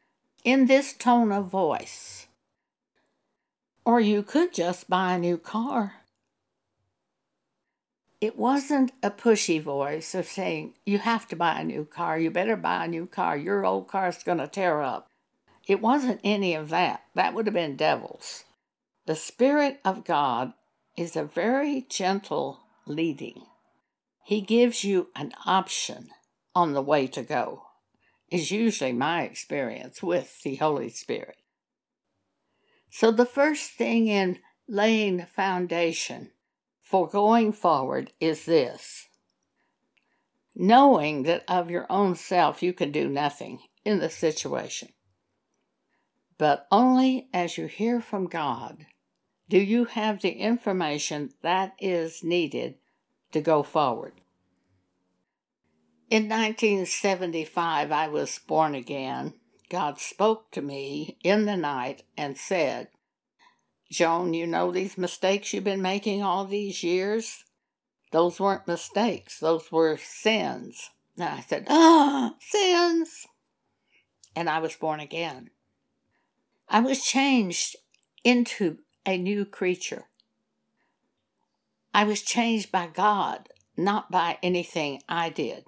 in 0.44 0.66
this 0.66 0.94
tone 0.94 1.32
of 1.32 1.46
voice. 1.46 2.25
Or 3.86 4.00
you 4.00 4.24
could 4.24 4.52
just 4.52 4.90
buy 4.90 5.14
a 5.14 5.20
new 5.20 5.38
car. 5.38 6.02
It 8.20 8.36
wasn't 8.36 8.92
a 9.04 9.12
pushy 9.12 9.62
voice 9.62 10.16
of 10.16 10.26
saying, 10.26 10.74
You 10.86 10.98
have 10.98 11.28
to 11.28 11.36
buy 11.36 11.60
a 11.60 11.64
new 11.64 11.86
car, 11.86 12.18
you 12.18 12.32
better 12.32 12.56
buy 12.56 12.86
a 12.86 12.88
new 12.88 13.06
car, 13.06 13.38
your 13.38 13.64
old 13.64 13.88
car's 13.88 14.24
going 14.24 14.40
to 14.40 14.48
tear 14.48 14.82
up. 14.82 15.10
It 15.68 15.82
wasn't 15.82 16.22
any 16.24 16.56
of 16.56 16.70
that. 16.70 17.04
That 17.14 17.36
would 17.36 17.46
have 17.46 17.54
been 17.54 17.76
devils. 17.76 18.46
The 19.06 19.16
Spirit 19.16 19.80
of 19.86 20.04
God 20.04 20.54
is 20.98 21.16
a 21.16 21.24
very 21.24 21.86
gentle 21.88 22.62
leading. 22.88 23.44
He 24.24 24.42
gives 24.42 24.84
you 24.84 25.10
an 25.16 25.34
option 25.46 26.10
on 26.56 26.74
the 26.74 26.82
way 26.82 27.06
to 27.08 27.22
go, 27.22 27.64
is 28.32 28.50
usually 28.50 28.94
my 28.94 29.22
experience 29.22 30.02
with 30.02 30.42
the 30.42 30.56
Holy 30.56 30.90
Spirit. 30.90 31.38
So, 32.98 33.12
the 33.12 33.26
first 33.26 33.72
thing 33.72 34.08
in 34.08 34.40
laying 34.70 35.18
the 35.18 35.26
foundation 35.26 36.32
for 36.82 37.10
going 37.10 37.52
forward 37.52 38.14
is 38.22 38.46
this 38.46 39.10
knowing 40.56 41.24
that 41.24 41.44
of 41.46 41.70
your 41.70 41.86
own 41.90 42.16
self 42.16 42.64
you 42.64 42.72
can 42.72 42.94
do 42.94 43.10
nothing 43.10 43.60
in 43.84 44.00
the 44.00 44.10
situation 44.10 44.88
but 46.38 46.68
only 46.72 47.28
as 47.34 47.58
you 47.58 47.66
hear 47.66 48.00
from 48.00 48.28
God 48.28 48.86
do 49.50 49.58
you 49.58 49.84
have 49.84 50.22
the 50.22 50.32
information 50.32 51.32
that 51.42 51.74
is 51.80 52.24
needed 52.24 52.76
to 53.34 53.42
go 53.42 53.62
forward. 53.62 54.14
In 56.10 56.30
1975, 56.30 57.92
I 57.92 58.08
was 58.08 58.40
born 58.40 58.74
again. 58.74 59.34
God 59.70 60.00
spoke 60.00 60.52
to 60.52 60.62
me 60.62 61.18
in 61.24 61.46
the 61.46 61.58
night 61.58 62.04
and 62.18 62.38
said, 62.38 62.90
Joan, 63.92 64.34
you 64.34 64.48
know 64.48 64.72
these 64.72 64.98
mistakes 64.98 65.54
you've 65.54 65.64
been 65.64 65.82
making 65.82 66.22
all 66.22 66.46
these 66.46 66.84
years? 66.84 67.44
Those 68.12 68.40
weren't 68.40 68.68
mistakes, 68.68 69.40
those 69.40 69.72
were 69.72 69.98
sins. 69.98 70.92
And 71.18 71.30
I 71.30 71.42
said, 71.42 71.66
Ah, 71.70 72.36
sins. 72.40 73.28
And 74.36 74.50
I 74.50 74.60
was 74.60 74.76
born 74.76 75.00
again. 75.00 75.50
I 76.68 76.82
was 76.82 77.04
changed 77.04 77.78
into 78.24 78.80
a 79.06 79.18
new 79.18 79.46
creature. 79.46 80.06
I 81.94 82.04
was 82.04 82.22
changed 82.22 82.72
by 82.72 82.88
God, 82.88 83.50
not 83.78 84.12
by 84.12 84.38
anything 84.44 85.02
I 85.08 85.30
did. 85.30 85.66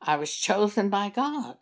I 0.00 0.16
was 0.16 0.34
chosen 0.34 0.88
by 0.88 1.10
God, 1.10 1.58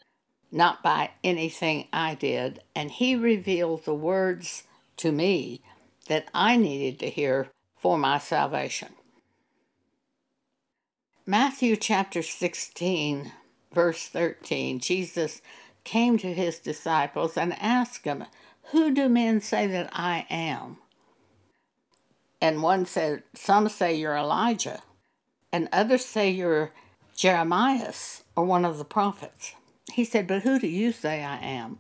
not 0.53 0.83
by 0.83 1.11
anything 1.25 1.89
I 1.93 2.15
did, 2.15 2.63
and 2.75 2.91
He 2.91 3.17
revealed 3.17 3.85
the 3.85 3.95
words 3.95 4.65
to 4.99 5.11
me 5.11 5.63
that 6.09 6.29
I 6.33 6.57
needed 6.57 7.01
to 7.01 7.11
hear 7.11 7.49
for 7.79 7.99
my 7.99 8.19
salvation. 8.19 8.91
Matthew 11.27 11.77
chapter 11.77 12.23
16, 12.23 13.33
verse 13.73 14.09
13, 14.09 14.79
Jesus 14.79 15.41
came 15.85 16.19
to 16.19 16.33
his 16.33 16.59
disciples 16.59 17.37
and 17.37 17.61
asked 17.61 18.05
them, 18.05 18.27
who 18.73 18.95
do 18.95 19.09
men 19.09 19.41
say 19.41 19.67
that 19.67 19.91
I 19.93 20.27
am? 20.31 20.79
And 22.41 22.63
one 22.63 22.87
said, 22.87 23.23
Some 23.35 23.69
say 23.69 23.95
you're 23.95 24.17
Elijah, 24.17 24.83
and 25.53 25.69
others 25.73 26.05
say 26.05 26.31
you're 26.31 26.73
Jeremiah 27.15 27.93
or 28.35 28.45
one 28.45 28.65
of 28.65 28.79
the 28.79 28.85
prophets. 28.85 29.55
He 29.93 30.05
said, 30.05 30.27
But 30.27 30.43
who 30.43 30.59
do 30.59 30.67
you 30.67 30.91
say 30.93 31.23
I 31.23 31.39
am? 31.39 31.79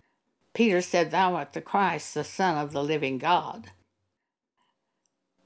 Peter 0.54 0.82
said, 0.82 1.10
Thou 1.10 1.34
art 1.34 1.54
the 1.54 1.62
Christ, 1.62 2.14
the 2.14 2.24
Son 2.24 2.58
of 2.58 2.72
the 2.72 2.84
living 2.84 3.18
God. 3.18 3.70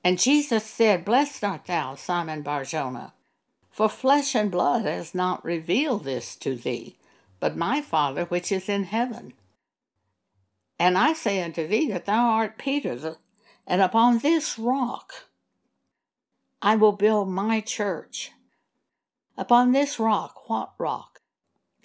And 0.02 0.18
Jesus 0.18 0.64
said, 0.64 1.04
Blessed 1.04 1.44
art 1.44 1.66
thou, 1.66 1.94
Simon 1.94 2.42
Barjona, 2.42 3.12
for 3.70 3.88
flesh 3.88 4.34
and 4.34 4.50
blood 4.50 4.84
has 4.84 5.14
not 5.14 5.44
revealed 5.44 6.04
this 6.04 6.34
to 6.36 6.56
thee, 6.56 6.96
but 7.40 7.56
my 7.56 7.80
Father 7.80 8.24
which 8.24 8.50
is 8.50 8.68
in 8.68 8.84
heaven. 8.84 9.32
And 10.78 10.98
I 10.98 11.12
say 11.12 11.42
unto 11.42 11.66
thee 11.66 11.88
that 11.88 12.06
thou 12.06 12.26
art 12.30 12.58
Peter, 12.58 13.16
and 13.66 13.80
upon 13.80 14.18
this 14.18 14.58
rock 14.58 15.26
I 16.60 16.74
will 16.76 16.92
build 16.92 17.28
my 17.28 17.60
church. 17.60 18.32
Upon 19.36 19.72
this 19.72 19.98
rock, 20.00 20.48
what 20.48 20.72
rock? 20.78 21.15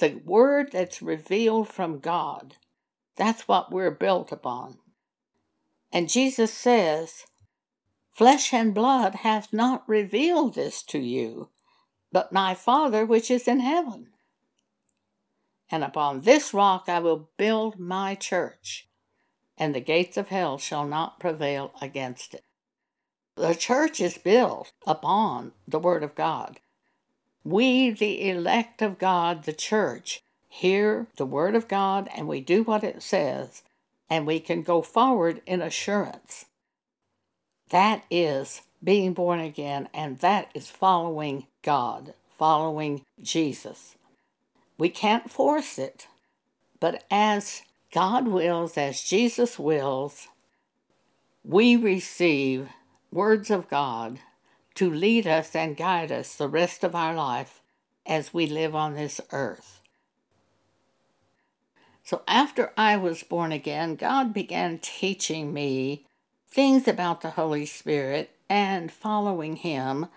The 0.01 0.19
word 0.25 0.71
that's 0.71 1.03
revealed 1.03 1.67
from 1.67 1.99
God. 1.99 2.55
That's 3.17 3.47
what 3.47 3.71
we're 3.71 3.91
built 3.91 4.31
upon. 4.31 4.79
And 5.93 6.09
Jesus 6.09 6.51
says, 6.51 7.27
Flesh 8.11 8.51
and 8.51 8.73
blood 8.73 9.13
hath 9.13 9.53
not 9.53 9.87
revealed 9.87 10.55
this 10.55 10.81
to 10.85 10.97
you, 10.97 11.49
but 12.11 12.33
my 12.33 12.55
Father 12.55 13.05
which 13.05 13.29
is 13.29 13.47
in 13.47 13.59
heaven. 13.59 14.09
And 15.69 15.83
upon 15.83 16.21
this 16.21 16.51
rock 16.51 16.85
I 16.87 16.97
will 16.97 17.29
build 17.37 17.77
my 17.77 18.15
church, 18.15 18.89
and 19.55 19.75
the 19.75 19.81
gates 19.81 20.17
of 20.17 20.29
hell 20.29 20.57
shall 20.57 20.87
not 20.87 21.19
prevail 21.19 21.73
against 21.79 22.33
it. 22.33 22.45
The 23.35 23.53
church 23.53 24.01
is 24.01 24.17
built 24.17 24.73
upon 24.87 25.51
the 25.67 25.79
Word 25.79 26.01
of 26.01 26.15
God. 26.15 26.59
We, 27.43 27.89
the 27.89 28.29
elect 28.29 28.81
of 28.81 28.99
God, 28.99 29.43
the 29.43 29.53
church, 29.53 30.21
hear 30.47 31.07
the 31.17 31.25
Word 31.25 31.55
of 31.55 31.67
God 31.67 32.09
and 32.15 32.27
we 32.27 32.41
do 32.41 32.63
what 32.63 32.83
it 32.83 33.01
says, 33.01 33.63
and 34.09 34.27
we 34.27 34.39
can 34.39 34.61
go 34.61 34.81
forward 34.81 35.41
in 35.45 35.61
assurance. 35.61 36.45
That 37.69 38.03
is 38.11 38.61
being 38.83 39.13
born 39.13 39.39
again, 39.39 39.87
and 39.93 40.19
that 40.19 40.49
is 40.53 40.69
following 40.69 41.47
God, 41.61 42.13
following 42.37 43.05
Jesus. 43.21 43.95
We 44.77 44.89
can't 44.89 45.31
force 45.31 45.79
it, 45.79 46.07
but 46.79 47.03
as 47.09 47.61
God 47.93 48.27
wills, 48.27 48.77
as 48.77 49.01
Jesus 49.01 49.57
wills, 49.57 50.27
we 51.43 51.75
receive 51.75 52.69
words 53.11 53.49
of 53.49 53.69
God 53.69 54.19
to 54.75 54.89
lead 54.89 55.27
us 55.27 55.55
and 55.55 55.77
guide 55.77 56.11
us 56.11 56.35
the 56.35 56.47
rest 56.47 56.83
of 56.83 56.95
our 56.95 57.13
life 57.13 57.61
as 58.05 58.33
we 58.33 58.47
live 58.47 58.75
on 58.75 58.95
this 58.95 59.21
earth. 59.31 59.81
So, 62.03 62.23
after 62.27 62.71
I 62.75 62.97
was 62.97 63.23
born 63.23 63.51
again, 63.51 63.95
God 63.95 64.33
began 64.33 64.79
teaching 64.79 65.53
me 65.53 66.05
things 66.49 66.87
about 66.87 67.21
the 67.21 67.31
Holy 67.31 67.65
Spirit 67.65 68.31
and 68.49 68.91
following 68.91 69.57
Him, 69.57 70.07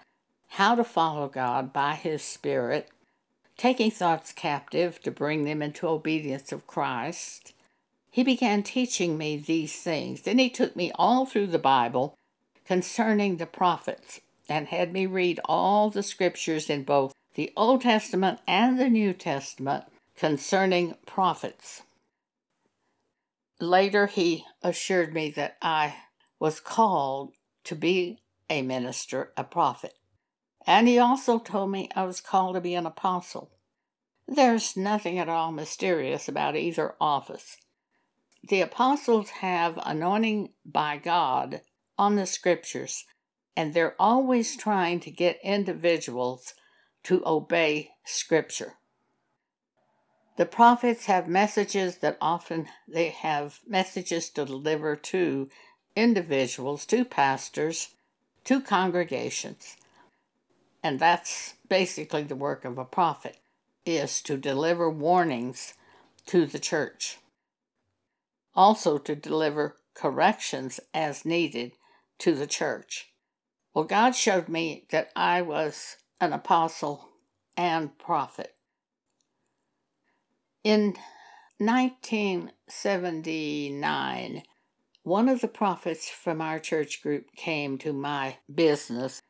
how 0.48 0.74
to 0.74 0.84
follow 0.84 1.28
God 1.28 1.72
by 1.72 1.94
His 1.94 2.22
Spirit, 2.22 2.88
taking 3.56 3.90
thoughts 3.90 4.32
captive 4.32 5.00
to 5.02 5.10
bring 5.10 5.44
them 5.44 5.62
into 5.62 5.86
obedience 5.86 6.50
of 6.52 6.66
Christ. 6.66 7.52
He 8.10 8.24
began 8.24 8.62
teaching 8.62 9.18
me 9.18 9.36
these 9.36 9.76
things. 9.76 10.22
Then 10.22 10.38
He 10.38 10.48
took 10.48 10.74
me 10.74 10.90
all 10.94 11.26
through 11.26 11.48
the 11.48 11.58
Bible 11.58 12.16
concerning 12.64 13.36
the 13.36 13.46
prophets 13.46 14.20
and 14.48 14.68
had 14.68 14.92
me 14.92 15.06
read 15.06 15.40
all 15.44 15.90
the 15.90 16.02
scriptures 16.02 16.68
in 16.68 16.84
both 16.84 17.12
the 17.34 17.52
Old 17.56 17.82
Testament 17.82 18.40
and 18.46 18.78
the 18.78 18.88
New 18.88 19.12
Testament 19.12 19.84
concerning 20.16 20.96
prophets. 21.06 21.82
Later, 23.60 24.06
he 24.06 24.44
assured 24.62 25.14
me 25.14 25.30
that 25.30 25.56
I 25.62 25.96
was 26.38 26.60
called 26.60 27.32
to 27.64 27.74
be 27.74 28.20
a 28.50 28.62
minister, 28.62 29.32
a 29.36 29.44
prophet. 29.44 29.94
And 30.66 30.88
he 30.88 30.98
also 30.98 31.38
told 31.38 31.70
me 31.70 31.88
I 31.94 32.04
was 32.04 32.20
called 32.20 32.54
to 32.54 32.60
be 32.60 32.74
an 32.74 32.86
apostle. 32.86 33.50
There's 34.26 34.76
nothing 34.76 35.18
at 35.18 35.28
all 35.28 35.52
mysterious 35.52 36.28
about 36.28 36.56
either 36.56 36.94
office. 37.00 37.56
The 38.46 38.60
apostles 38.60 39.30
have 39.30 39.78
anointing 39.84 40.50
by 40.64 40.98
God 40.98 41.62
on 41.98 42.16
the 42.16 42.26
scriptures, 42.26 43.04
and 43.56 43.72
they're 43.72 43.94
always 43.98 44.56
trying 44.56 45.00
to 45.00 45.10
get 45.10 45.38
individuals 45.42 46.54
to 47.04 47.22
obey 47.26 47.90
scripture. 48.04 48.74
The 50.36 50.46
prophets 50.46 51.06
have 51.06 51.28
messages 51.28 51.98
that 51.98 52.18
often 52.20 52.66
they 52.88 53.10
have 53.10 53.60
messages 53.66 54.30
to 54.30 54.44
deliver 54.44 54.96
to 54.96 55.48
individuals, 55.94 56.84
to 56.86 57.04
pastors, 57.04 57.94
to 58.44 58.60
congregations. 58.60 59.76
And 60.82 60.98
that's 60.98 61.54
basically 61.68 62.24
the 62.24 62.36
work 62.36 62.64
of 62.64 62.78
a 62.78 62.84
prophet 62.84 63.38
is 63.86 64.20
to 64.22 64.36
deliver 64.36 64.90
warnings 64.90 65.74
to 66.26 66.46
the 66.46 66.58
church. 66.58 67.18
Also 68.54 68.98
to 68.98 69.14
deliver 69.14 69.76
corrections 69.94 70.80
as 70.92 71.24
needed 71.24 71.72
to 72.18 72.34
the 72.34 72.46
church. 72.46 73.13
Well, 73.74 73.84
God 73.84 74.14
showed 74.14 74.48
me 74.48 74.86
that 74.90 75.10
I 75.16 75.42
was 75.42 75.96
an 76.20 76.32
apostle 76.32 77.08
and 77.56 77.98
prophet. 77.98 78.54
In 80.62 80.94
1979, 81.58 84.42
one 85.02 85.28
of 85.28 85.40
the 85.40 85.48
prophets 85.48 86.08
from 86.08 86.40
our 86.40 86.60
church 86.60 87.02
group 87.02 87.32
came 87.36 87.76
to 87.78 87.92
my 87.92 88.36
business. 88.52 89.20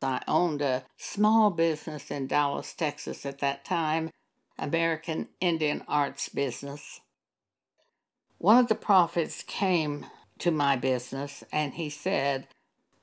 I 0.00 0.22
owned 0.28 0.62
a 0.62 0.84
small 0.96 1.50
business 1.50 2.08
in 2.10 2.28
Dallas, 2.28 2.72
Texas 2.74 3.26
at 3.26 3.40
that 3.40 3.64
time, 3.64 4.10
American 4.56 5.26
Indian 5.40 5.82
Arts 5.88 6.28
business. 6.28 7.00
One 8.38 8.58
of 8.58 8.68
the 8.68 8.76
prophets 8.76 9.42
came 9.44 10.06
to 10.38 10.52
my 10.52 10.76
business 10.76 11.42
and 11.52 11.74
he 11.74 11.90
said, 11.90 12.46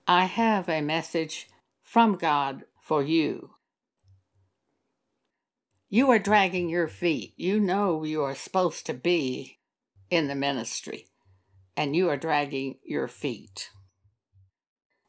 I 0.08 0.26
have 0.26 0.70
a 0.70 0.82
message 0.82 1.48
from 1.82 2.16
God 2.16 2.66
for 2.80 3.02
you. 3.02 3.56
You 5.90 6.12
are 6.12 6.20
dragging 6.20 6.70
your 6.70 6.88
feet. 6.88 7.34
You 7.38 7.60
know 7.60 8.04
you 8.04 8.22
are 8.22 8.36
supposed 8.36 8.86
to 8.86 8.94
be 8.94 9.60
in 10.12 10.28
the 10.28 10.36
ministry, 10.36 11.08
and 11.76 11.96
you 11.96 12.10
are 12.10 12.18
dragging 12.18 12.78
your 12.84 13.08
feet. 13.08 13.72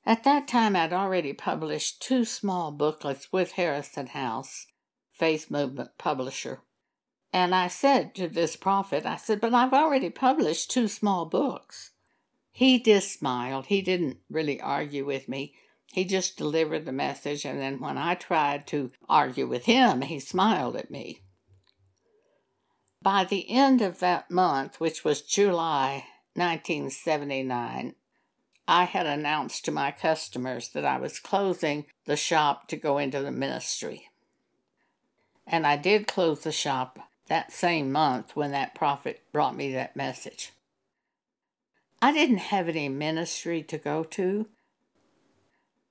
At 0.07 0.25
that 0.25 0.49
time, 0.49 0.75
I'd 0.75 0.95
already 0.95 1.35
published 1.35 2.01
two 2.01 2.25
small 2.25 2.71
booklets 2.71 3.31
with 3.31 3.53
Harrison 3.53 4.07
House, 4.07 4.67
Faith 5.13 5.51
Movement 5.51 5.91
publisher. 5.99 6.61
And 7.35 7.55
I 7.55 7.69
said 7.69 8.15
to 8.15 8.29
this 8.29 8.57
prophet, 8.57 9.05
I 9.05 9.17
said, 9.17 9.43
but 9.43 9.53
I've 9.53 9.75
already 9.75 10.09
published 10.09 10.71
two 10.71 10.89
small 10.89 11.27
books. 11.27 11.91
He 12.57 12.81
just 12.81 13.13
smiled. 13.13 13.67
He 13.67 13.83
didn't 13.83 14.17
really 14.31 14.59
argue 14.63 15.05
with 15.05 15.29
me. 15.29 15.53
He 15.93 16.07
just 16.07 16.39
delivered 16.39 16.87
the 16.87 16.91
message, 16.91 17.45
and 17.45 17.61
then 17.61 17.81
when 17.81 17.99
I 17.99 18.15
tried 18.15 18.67
to 18.69 18.93
argue 19.11 19.47
with 19.47 19.67
him, 19.67 20.01
he 20.01 20.19
smiled 20.19 20.75
at 20.75 20.91
me. 20.91 21.21
By 23.03 23.25
the 23.25 23.51
end 23.51 23.83
of 23.83 23.99
that 23.99 24.31
month, 24.31 24.81
which 24.81 25.05
was 25.05 25.21
July 25.21 26.07
1979, 26.33 27.95
I 28.67 28.85
had 28.85 29.05
announced 29.05 29.67
to 29.67 29.71
my 29.71 29.91
customers 29.91 30.71
that 30.71 30.87
I 30.87 30.97
was 30.97 31.19
closing 31.19 31.85
the 32.07 32.17
shop 32.17 32.69
to 32.69 32.77
go 32.79 32.97
into 32.97 33.21
the 33.21 33.31
ministry. 33.31 34.09
And 35.47 35.67
I 35.67 35.77
did 35.77 36.09
close 36.09 36.41
the 36.41 36.53
shop 36.53 37.01
that 37.29 37.53
same 37.53 37.93
month 37.93 38.35
when 38.35 38.53
that 38.53 38.75
prophet 38.75 39.25
brought 39.31 39.55
me 39.55 39.75
that 39.75 39.95
message. 39.95 40.53
I 42.07 42.13
didn't 42.13 42.53
have 42.55 42.69
any 42.69 42.89
ministry 42.89 43.65
to 43.65 43.79
go 43.79 44.05
to. 44.05 44.47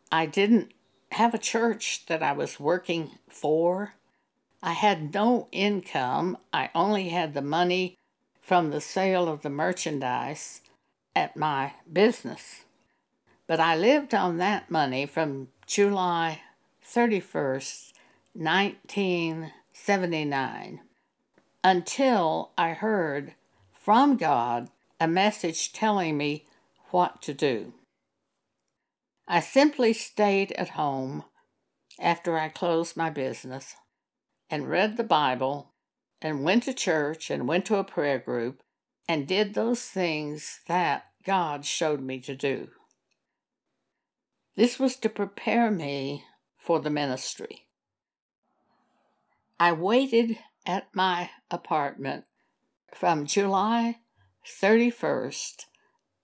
I 0.09 0.25
didn't 0.25 0.73
have 1.11 1.33
a 1.33 1.37
church 1.37 2.05
that 2.05 2.23
I 2.23 2.31
was 2.31 2.57
working 2.57 3.19
for. 3.27 3.95
I 4.63 4.71
had 4.71 5.13
no 5.13 5.49
income. 5.51 6.37
I 6.53 6.69
only 6.73 7.09
had 7.09 7.33
the 7.33 7.41
money 7.41 7.97
from 8.41 8.69
the 8.69 8.79
sale 8.79 9.27
of 9.27 9.41
the 9.41 9.49
merchandise 9.49 10.61
at 11.13 11.35
my 11.35 11.73
business. 11.91 12.63
But 13.45 13.59
I 13.59 13.75
lived 13.75 14.15
on 14.15 14.37
that 14.37 14.71
money 14.71 15.05
from 15.05 15.49
July 15.67 16.43
31st, 16.81 17.91
1979, 18.33 20.79
until 21.61 22.51
I 22.57 22.69
heard 22.69 23.33
from 23.73 24.15
God 24.15 24.69
a 25.05 25.07
message 25.07 25.71
telling 25.71 26.17
me 26.17 26.47
what 26.89 27.21
to 27.21 27.31
do. 27.31 27.75
I 29.27 29.39
simply 29.39 29.93
stayed 29.93 30.51
at 30.53 30.69
home 30.69 31.25
after 31.99 32.39
I 32.39 32.49
closed 32.49 32.97
my 32.97 33.11
business 33.11 33.75
and 34.49 34.67
read 34.67 34.97
the 34.97 35.03
Bible 35.03 35.75
and 36.23 36.43
went 36.43 36.63
to 36.63 36.73
church 36.73 37.29
and 37.29 37.47
went 37.47 37.65
to 37.65 37.75
a 37.75 37.83
prayer 37.83 38.17
group 38.17 38.63
and 39.07 39.27
did 39.27 39.53
those 39.53 39.83
things 39.83 40.61
that 40.67 41.03
God 41.23 41.65
showed 41.65 42.01
me 42.01 42.19
to 42.21 42.35
do. 42.35 42.69
This 44.55 44.79
was 44.79 44.95
to 44.95 45.09
prepare 45.09 45.69
me 45.69 46.23
for 46.57 46.79
the 46.79 46.89
ministry. 46.89 47.67
I 49.59 49.71
waited 49.71 50.39
at 50.65 50.87
my 50.95 51.29
apartment 51.51 52.25
from 52.91 53.27
July 53.27 53.99
31st 54.45 55.65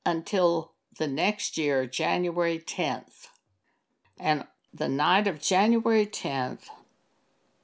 until 0.05 0.73
the 0.97 1.07
next 1.07 1.57
year, 1.57 1.86
January 1.86 2.60
10th. 2.60 3.27
And 4.19 4.45
the 4.73 4.89
night 4.89 5.27
of 5.27 5.41
January 5.41 6.05
10th, 6.05 6.69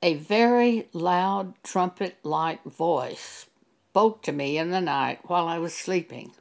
a 0.02 0.16
very 0.16 0.90
loud 0.94 1.54
trumpet 1.64 2.18
like 2.24 2.64
voice 2.64 3.48
spoke 3.90 4.22
to 4.22 4.32
me 4.32 4.58
in 4.60 4.70
the 4.70 4.80
night 4.80 5.22
while 5.28 5.48
I 5.48 5.58
was 5.58 5.74
sleeping 5.74 6.34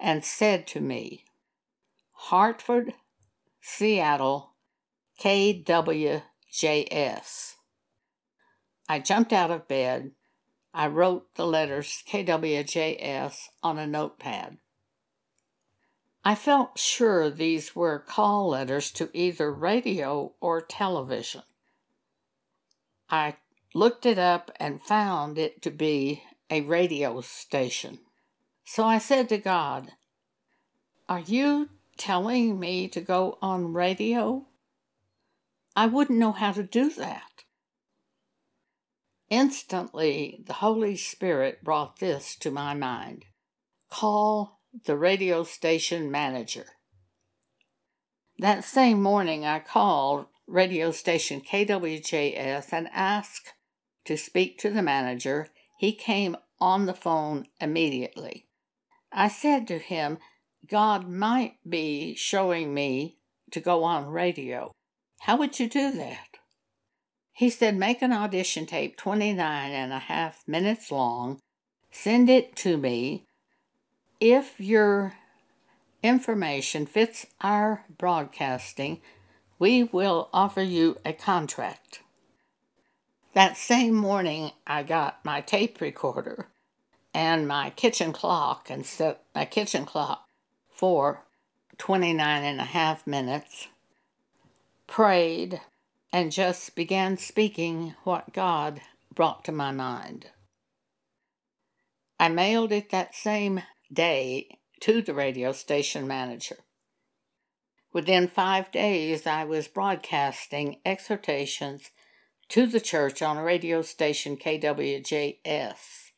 and 0.00 0.24
said 0.24 0.66
to 0.66 0.80
me, 0.80 1.22
Hartford, 2.12 2.94
Seattle, 3.60 4.50
KWJS. 5.20 6.22
I 8.88 8.98
jumped 8.98 9.32
out 9.32 9.50
of 9.52 9.68
bed. 9.68 10.10
I 10.76 10.88
wrote 10.88 11.36
the 11.36 11.46
letters 11.46 12.02
KWJS 12.08 13.36
on 13.62 13.78
a 13.78 13.86
notepad. 13.86 14.58
I 16.24 16.34
felt 16.34 16.80
sure 16.80 17.30
these 17.30 17.76
were 17.76 18.00
call 18.00 18.48
letters 18.48 18.90
to 18.92 19.08
either 19.12 19.52
radio 19.52 20.32
or 20.40 20.60
television. 20.60 21.42
I 23.08 23.36
looked 23.72 24.04
it 24.04 24.18
up 24.18 24.50
and 24.56 24.82
found 24.82 25.38
it 25.38 25.62
to 25.62 25.70
be 25.70 26.24
a 26.50 26.62
radio 26.62 27.20
station. 27.20 28.00
So 28.64 28.84
I 28.84 28.98
said 28.98 29.28
to 29.28 29.38
God, 29.38 29.92
Are 31.08 31.20
you 31.20 31.68
telling 31.96 32.58
me 32.58 32.88
to 32.88 33.00
go 33.00 33.38
on 33.40 33.72
radio? 33.72 34.46
I 35.76 35.86
wouldn't 35.86 36.18
know 36.18 36.32
how 36.32 36.50
to 36.50 36.64
do 36.64 36.90
that. 36.94 37.44
Instantly, 39.30 40.42
the 40.46 40.54
Holy 40.54 40.96
Spirit 40.96 41.64
brought 41.64 41.98
this 41.98 42.36
to 42.36 42.50
my 42.50 42.74
mind 42.74 43.24
call 43.90 44.60
the 44.86 44.96
radio 44.96 45.44
station 45.44 46.10
manager. 46.10 46.66
That 48.38 48.64
same 48.64 49.00
morning, 49.00 49.44
I 49.44 49.60
called 49.60 50.26
radio 50.46 50.90
station 50.90 51.40
KWJS 51.40 52.72
and 52.72 52.88
asked 52.92 53.54
to 54.04 54.16
speak 54.16 54.58
to 54.58 54.70
the 54.70 54.82
manager. 54.82 55.48
He 55.78 55.92
came 55.92 56.36
on 56.60 56.86
the 56.86 56.94
phone 56.94 57.46
immediately. 57.60 58.48
I 59.12 59.28
said 59.28 59.68
to 59.68 59.78
him, 59.78 60.18
God 60.68 61.08
might 61.08 61.56
be 61.68 62.14
showing 62.16 62.74
me 62.74 63.16
to 63.52 63.60
go 63.60 63.84
on 63.84 64.06
radio. 64.06 64.72
How 65.20 65.36
would 65.36 65.60
you 65.60 65.68
do 65.68 65.92
that? 65.92 66.33
He 67.34 67.50
said, 67.50 67.76
Make 67.76 68.00
an 68.00 68.12
audition 68.12 68.64
tape 68.64 68.96
29 68.96 69.72
and 69.72 69.92
a 69.92 69.98
half 69.98 70.46
minutes 70.46 70.92
long, 70.92 71.40
send 71.90 72.30
it 72.30 72.54
to 72.56 72.76
me. 72.76 73.24
If 74.20 74.60
your 74.60 75.14
information 76.02 76.86
fits 76.86 77.26
our 77.40 77.84
broadcasting, 77.98 79.00
we 79.58 79.82
will 79.82 80.28
offer 80.32 80.62
you 80.62 80.96
a 81.04 81.12
contract. 81.12 82.02
That 83.32 83.56
same 83.56 83.94
morning, 83.94 84.52
I 84.64 84.84
got 84.84 85.24
my 85.24 85.40
tape 85.40 85.80
recorder 85.80 86.46
and 87.12 87.48
my 87.48 87.70
kitchen 87.70 88.12
clock 88.12 88.70
and 88.70 88.86
set 88.86 89.22
my 89.34 89.44
kitchen 89.44 89.84
clock 89.84 90.28
for 90.70 91.24
29 91.78 92.44
and 92.44 92.60
a 92.60 92.64
half 92.64 93.08
minutes, 93.08 93.66
prayed, 94.86 95.60
and 96.14 96.30
just 96.30 96.76
began 96.76 97.16
speaking 97.16 97.92
what 98.04 98.32
God 98.32 98.80
brought 99.12 99.44
to 99.46 99.50
my 99.50 99.72
mind. 99.72 100.26
I 102.20 102.28
mailed 102.28 102.70
it 102.70 102.90
that 102.90 103.16
same 103.16 103.62
day 103.92 104.60
to 104.78 105.02
the 105.02 105.12
radio 105.12 105.50
station 105.50 106.06
manager. 106.06 106.58
Within 107.92 108.28
five 108.28 108.70
days, 108.70 109.26
I 109.26 109.42
was 109.42 109.66
broadcasting 109.66 110.76
exhortations 110.86 111.90
to 112.50 112.68
the 112.68 112.80
church 112.80 113.20
on 113.20 113.38
radio 113.38 113.82
station 113.82 114.36
KWJS. 114.36 116.12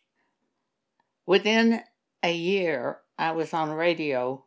Within 1.24 1.80
a 2.22 2.35
year, 2.35 2.98
I 3.18 3.32
was 3.32 3.54
on 3.54 3.70
radio 3.70 4.44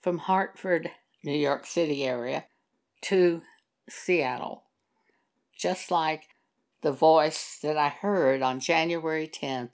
from 0.00 0.18
Hartford, 0.18 0.92
New 1.24 1.36
York 1.36 1.66
City 1.66 2.04
area 2.04 2.44
to 3.02 3.42
Seattle, 3.88 4.64
just 5.56 5.90
like 5.90 6.28
the 6.82 6.92
voice 6.92 7.58
that 7.62 7.76
I 7.76 7.88
heard 7.88 8.42
on 8.42 8.60
January 8.60 9.28
10th 9.28 9.70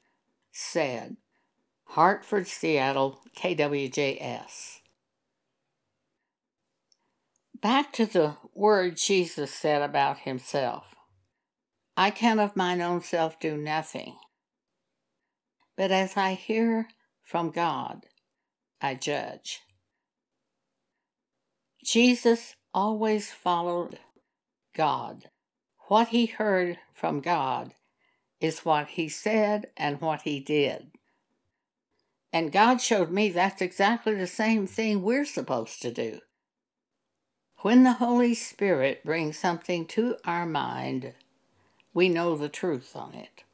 said 0.51 1.17
Hartford, 1.85 2.47
Seattle, 2.47 3.21
KWJS. 3.37 4.81
Back 7.61 7.93
to 7.93 8.07
the 8.07 8.37
word 8.55 8.97
Jesus 8.97 9.53
said 9.53 9.83
about 9.83 10.21
himself 10.21 10.93
I 11.97 12.11
can 12.11 12.41
of 12.41 12.57
mine 12.57 12.81
own 12.81 13.03
self 13.03 13.39
do 13.39 13.57
nothing. 13.57 14.17
But 15.77 15.91
as 15.91 16.17
I 16.17 16.35
hear 16.35 16.89
from 17.23 17.51
God, 17.51 18.07
I 18.81 18.95
judge. 18.95 19.61
Jesus 21.85 22.55
always 22.75 23.31
followed 23.31 23.99
God. 24.75 25.31
What 25.89 26.09
he 26.09 26.27
heard 26.27 26.79
from 26.93 27.21
God 27.21 27.75
is 28.41 28.65
what 28.65 28.89
he 28.89 29.09
said 29.09 29.67
and 29.77 30.01
what 30.01 30.23
he 30.23 30.41
did. 30.41 30.91
And 32.33 32.51
God 32.51 32.81
showed 32.81 33.11
me 33.11 33.29
that's 33.29 33.61
exactly 33.61 34.15
the 34.15 34.27
same 34.27 34.67
thing 34.67 35.03
we're 35.03 35.27
supposed 35.27 35.83
to 35.83 35.91
do. 35.91 36.21
When 37.59 37.85
the 37.85 37.93
Holy 37.93 38.35
Spirit 38.35 39.05
brings 39.05 39.39
something 39.39 39.87
to 39.89 40.17
our 40.25 40.47
mind, 40.47 41.15
we 41.95 42.09
know 42.09 42.37
the 42.37 42.49
truth 42.49 42.97
on 42.97 43.15
it. 43.15 43.45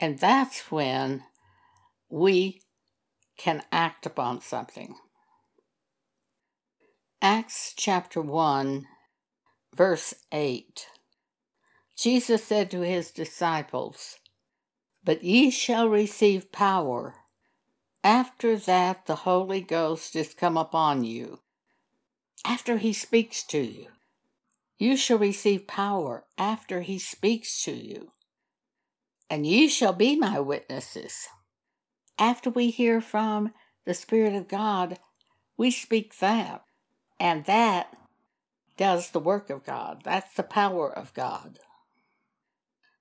And 0.00 0.18
that's 0.18 0.70
when 0.70 1.22
we 2.10 2.62
can 3.36 3.62
act 3.72 4.04
upon 4.04 4.40
something. 4.40 4.96
Acts 7.20 7.74
chapter 7.76 8.20
1, 8.20 8.86
verse 9.74 10.14
8. 10.32 10.86
Jesus 11.96 12.44
said 12.44 12.70
to 12.70 12.80
his 12.80 13.10
disciples, 13.10 14.18
But 15.02 15.24
ye 15.24 15.50
shall 15.50 15.88
receive 15.88 16.52
power. 16.52 17.16
After 18.04 18.56
that, 18.56 19.06
the 19.06 19.16
Holy 19.16 19.60
Ghost 19.60 20.14
is 20.14 20.34
come 20.34 20.56
upon 20.56 21.04
you. 21.04 21.40
After 22.44 22.78
he 22.78 22.92
speaks 22.92 23.42
to 23.44 23.58
you, 23.58 23.88
you 24.78 24.96
shall 24.96 25.18
receive 25.18 25.66
power 25.66 26.24
after 26.38 26.82
he 26.82 26.98
speaks 26.98 27.62
to 27.64 27.72
you 27.72 28.12
and 29.30 29.46
ye 29.46 29.68
shall 29.68 29.92
be 29.92 30.16
my 30.16 30.40
witnesses. 30.40 31.28
After 32.18 32.50
we 32.50 32.70
hear 32.70 33.00
from 33.00 33.52
the 33.84 33.94
Spirit 33.94 34.34
of 34.34 34.48
God, 34.48 34.98
we 35.56 35.70
speak 35.70 36.18
that, 36.18 36.62
and 37.18 37.44
that 37.46 37.94
does 38.76 39.10
the 39.10 39.20
work 39.20 39.50
of 39.50 39.64
God. 39.64 40.02
That's 40.04 40.34
the 40.34 40.42
power 40.42 40.90
of 40.90 41.12
God. 41.14 41.58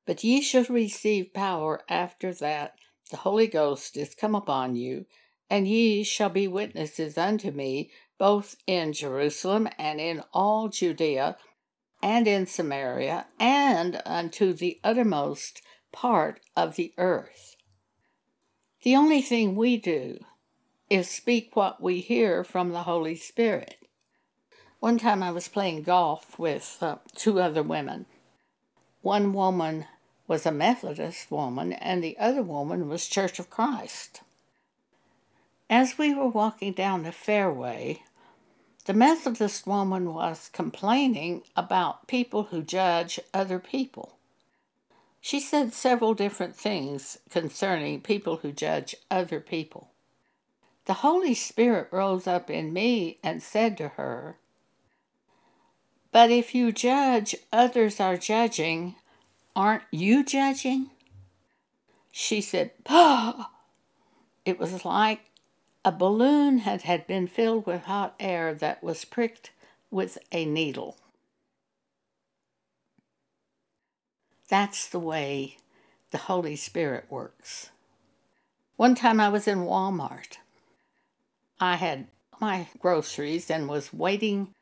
But 0.06 0.24
ye 0.24 0.42
shall 0.42 0.66
receive 0.66 1.34
power 1.34 1.82
after 1.90 2.34
that 2.36 2.76
the 3.12 3.18
Holy 3.18 3.48
Ghost 3.48 3.96
is 3.96 4.16
come 4.16 4.36
upon 4.36 4.76
you, 4.76 5.06
and 5.50 5.68
ye 5.68 6.04
shall 6.04 6.30
be 6.30 6.48
witnesses 6.48 7.18
unto 7.18 7.52
me 7.52 7.92
both 8.18 8.56
in 8.66 8.94
Jerusalem 8.94 9.70
and 9.78 10.02
in 10.02 10.24
all 10.34 10.70
Judea 10.70 11.38
and 12.02 12.28
in 12.28 12.48
Samaria 12.48 13.28
and 13.40 14.02
unto 14.06 14.54
the 14.54 14.80
uttermost 14.84 15.62
part 15.92 16.42
of 16.56 16.76
the 16.76 16.94
earth. 16.98 17.56
The 18.84 18.96
only 18.96 19.22
thing 19.22 19.56
we 19.56 19.78
do 19.78 20.20
is 20.90 21.10
speak 21.10 21.56
what 21.56 21.82
we 21.82 22.00
hear 22.00 22.44
from 22.44 22.72
the 22.72 22.84
Holy 22.84 23.16
Spirit. 23.16 23.87
One 24.80 25.00
time 25.00 25.24
I 25.24 25.32
was 25.32 25.48
playing 25.48 25.84
golf 25.84 26.38
with 26.38 26.78
uh, 26.82 26.98
two 27.16 27.40
other 27.40 27.64
women. 27.64 28.06
One 29.02 29.34
woman 29.34 29.86
was 30.28 30.46
a 30.46 30.52
Methodist 30.52 31.32
woman, 31.32 31.74
and 31.74 32.04
the 32.04 32.18
other 32.20 32.44
woman 32.44 32.88
was 32.88 33.08
Church 33.08 33.40
of 33.40 33.50
Christ. 33.50 34.22
As 35.70 35.98
we 35.98 36.14
were 36.14 36.28
walking 36.28 36.74
down 36.74 37.04
the 37.04 37.12
fairway, 37.12 38.04
the 38.86 38.94
Methodist 38.94 39.66
woman 39.66 40.14
was 40.14 40.50
complaining 40.54 41.42
about 41.56 42.08
people 42.08 42.44
who 42.44 42.62
judge 42.62 43.20
other 43.34 43.60
people. 43.60 44.18
She 45.20 45.40
said 45.40 45.74
several 45.74 46.14
different 46.14 46.56
things 46.56 47.18
concerning 47.30 48.00
people 48.02 48.38
who 48.38 48.52
judge 48.52 48.96
other 49.10 49.40
people. 49.40 49.90
The 50.86 50.94
Holy 50.94 51.34
Spirit 51.34 51.90
rose 51.92 52.28
up 52.28 52.50
in 52.50 52.72
me 52.72 53.18
and 53.24 53.44
said 53.44 53.76
to 53.78 53.90
her, 53.90 54.38
But 56.12 56.32
if 56.32 56.56
you 56.56 56.72
judge, 56.72 57.36
others 57.52 58.00
are 58.00 58.18
judging. 58.18 58.96
Aren't 59.56 59.84
you 59.92 60.24
judging? 60.24 60.90
She 62.12 62.42
said, 62.42 62.72
Bah! 62.84 63.48
It 64.46 64.60
was 64.60 64.86
like 64.86 65.22
a 65.84 65.92
balloon 65.92 66.60
had, 66.60 66.84
had 66.84 67.08
been 67.08 67.28
filled 67.28 67.66
with 67.66 67.84
hot 67.84 68.16
air 68.20 68.54
that 68.54 68.84
was 68.84 69.06
pricked 69.06 69.52
with 69.92 70.18
a 70.32 70.46
needle. 70.46 70.98
That's 74.50 74.88
the 74.88 75.00
way 75.00 75.58
the 76.12 76.18
Holy 76.18 76.56
Spirit 76.56 77.06
works. 77.10 77.70
One 78.78 78.96
time 78.96 79.20
I 79.20 79.30
was 79.30 79.48
in 79.48 79.60
Walmart 79.60 80.38
I 81.60 81.76
had 81.76 82.08
my 82.40 82.68
groceries 82.80 83.50
and 83.50 83.68
was 83.68 83.92
waiting 83.92 84.54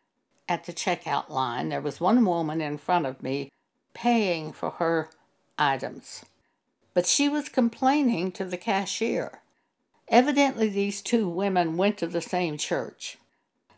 at 0.48 0.66
the 0.66 0.74
checkout 0.74 1.30
line. 1.30 1.70
There 1.70 1.82
was 1.82 2.00
one 2.00 2.24
woman 2.26 2.62
in 2.62 2.78
front 2.78 3.06
of 3.06 3.24
me 3.24 3.50
paying 3.94 4.52
for 4.52 4.72
her 4.72 5.10
items, 5.58 6.26
but 6.94 7.06
she 7.06 7.30
was 7.30 7.50
complaining 7.50 8.32
to 8.34 8.46
the 8.46 8.58
cashier. 8.58 9.42
Evidently, 10.08 10.70
these 10.70 11.02
two 11.02 11.28
women 11.28 11.78
went 11.78 11.98
to 11.98 12.08
the 12.08 12.22
same 12.22 12.58
church 12.58 13.18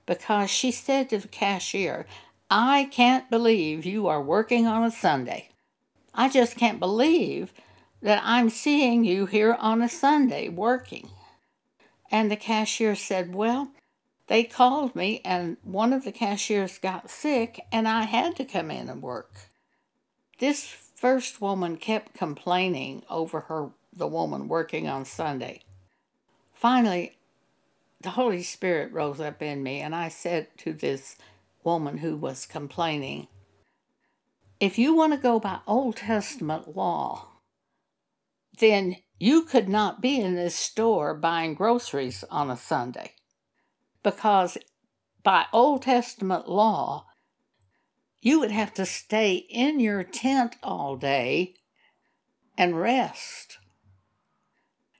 because 0.06 0.50
she 0.50 0.72
said 0.72 1.10
to 1.10 1.20
the 1.20 1.28
cashier, 1.28 2.06
I 2.50 2.86
can't 2.92 3.30
believe 3.30 3.86
you 3.86 4.08
are 4.08 4.22
working 4.22 4.68
on 4.68 4.84
a 4.84 4.92
Sunday. 4.92 5.50
I 6.14 6.30
just 6.30 6.56
can't 6.56 6.80
believe 6.80 7.54
that 8.02 8.22
I'm 8.24 8.50
seeing 8.50 9.04
you 9.04 9.26
here 9.26 9.54
on 9.60 9.82
a 9.82 9.90
Sunday 9.90 10.50
working. 10.50 11.10
And 12.10 12.32
the 12.32 12.36
cashier 12.36 12.96
said, 12.96 13.34
Well, 13.34 13.70
they 14.28 14.44
called 14.44 14.96
me, 14.96 15.22
and 15.24 15.58
one 15.63 15.94
of 15.94 16.04
the 16.04 16.12
cashiers 16.12 16.78
got 16.78 17.10
sick, 17.10 17.62
and 17.72 17.88
I 17.88 18.04
had 18.04 18.36
to 18.36 18.46
come 18.46 18.70
in 18.70 18.90
and 18.90 19.02
work. 19.02 19.34
This 20.40 20.66
first 20.66 21.42
woman 21.42 21.78
kept 21.78 22.13
complaining 22.13 23.04
over 23.10 23.42
her 23.42 23.70
the 23.94 24.08
woman 24.08 24.48
working 24.48 24.88
on 24.88 25.06
Sunday. 25.06 25.62
Finally, 26.54 27.18
the 28.02 28.12
Holy 28.12 28.44
Spirit 28.44 28.92
rose 28.92 29.20
up 29.20 29.42
in 29.42 29.63
me, 29.63 29.80
and 29.80 29.96
I 29.96 30.10
said 30.10 30.48
to 30.60 30.74
this 30.74 31.16
woman 31.63 31.98
who 31.98 32.16
was 32.16 32.46
complaining, 32.46 33.28
If 34.60 34.78
you 34.78 34.94
want 34.94 35.13
to 35.13 35.20
go 35.20 35.40
by 35.40 35.60
Old 35.66 35.96
Testament 35.98 36.76
law, 36.76 37.30
then 38.60 38.98
you 39.20 39.44
could 39.44 39.70
not 39.70 40.02
be 40.02 40.20
in 40.20 40.36
this 40.36 40.56
store 40.56 41.13
buying 41.16 41.56
groceries 41.56 42.24
on 42.30 42.52
a 42.52 42.58
Sunday 42.58 43.13
because 44.04 44.58
by 45.24 45.46
Old 45.52 45.84
Testament 45.84 46.48
law, 46.48 47.06
you 48.22 48.40
would 48.40 48.52
have 48.52 48.74
to 48.76 48.86
stay 48.86 49.36
in 49.36 49.80
your 49.80 50.04
tent 50.04 50.56
all 50.64 50.96
day 50.96 51.54
and 52.58 52.80
rest. 52.80 53.58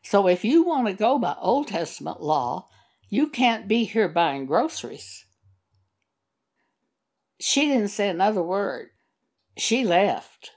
So 0.02 0.28
if 0.28 0.46
you 0.46 0.64
want 0.64 0.88
to 0.88 0.94
go 0.94 1.18
by 1.18 1.36
Old 1.40 1.68
Testament 1.68 2.22
law, 2.22 2.68
you 3.10 3.28
can't 3.28 3.68
be 3.68 3.84
here 3.84 4.08
buying 4.08 4.46
groceries. 4.46 5.26
She 7.40 7.66
didn't 7.66 7.90
say 7.90 8.10
another 8.10 8.42
word. 8.42 8.90
She 9.58 9.84
left. 9.84 10.52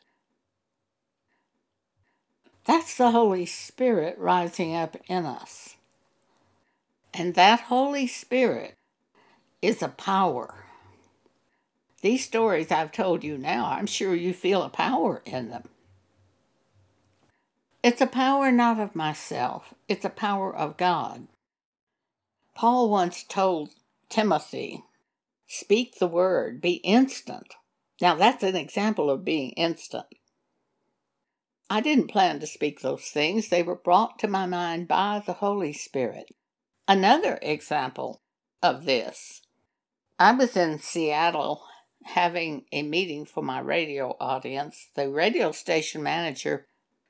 That's 2.65 2.97
the 2.97 3.11
Holy 3.11 3.47
Spirit 3.47 4.17
rising 4.19 4.77
up 4.77 4.97
in 5.09 5.27
us. 5.27 5.77
And 7.13 7.35
that 7.35 7.63
Holy 7.63 8.07
Spirit 8.07 8.77
is 9.61 9.83
a 9.83 9.89
power. 9.89 10.67
These 12.03 12.25
stories 12.25 12.71
I've 12.71 12.93
told 12.93 13.25
you 13.25 13.37
now, 13.37 13.67
I'm 13.67 13.87
sure 13.87 14.15
you 14.15 14.33
feel 14.33 14.63
a 14.63 14.71
power 14.71 15.23
in 15.27 15.51
them. 15.51 15.69
It's 17.83 18.01
a 18.01 18.07
power 18.07 18.53
not 18.53 18.79
of 18.79 18.95
myself, 18.95 19.75
it's 19.89 20.05
a 20.05 20.11
power 20.11 20.55
of 20.55 20.77
God. 20.77 21.27
Paul 22.55 22.91
once 22.91 23.25
told 23.25 23.71
Timothy, 24.09 24.85
Speak 25.47 25.99
the 25.99 26.07
word, 26.07 26.61
be 26.61 26.75
instant. 26.75 27.55
Now, 28.01 28.15
that's 28.15 28.43
an 28.43 28.55
example 28.55 29.11
of 29.11 29.25
being 29.25 29.51
instant. 29.53 30.07
I 31.69 31.81
didn't 31.81 32.09
plan 32.09 32.41
to 32.41 32.47
speak 32.47 32.81
those 32.81 33.05
things, 33.05 33.49
they 33.49 33.63
were 33.63 33.77
brought 33.77 34.19
to 34.21 34.29
my 34.29 34.47
mind 34.47 34.89
by 34.89 35.23
the 35.25 35.35
Holy 35.35 35.73
Spirit. 35.73 36.35
Another 36.91 37.39
example 37.41 38.21
of 38.65 38.85
this 38.85 39.43
I 40.19 40.33
was 40.33 40.57
in 40.57 40.81
Seattle 40.81 41.63
having 42.03 42.65
a 42.73 42.83
meeting 42.83 43.25
for 43.27 43.45
my 43.45 43.61
radio 43.61 44.17
audience. 44.19 44.89
The 44.97 45.09
radio 45.09 45.53
station 45.53 46.03
manager 46.03 46.67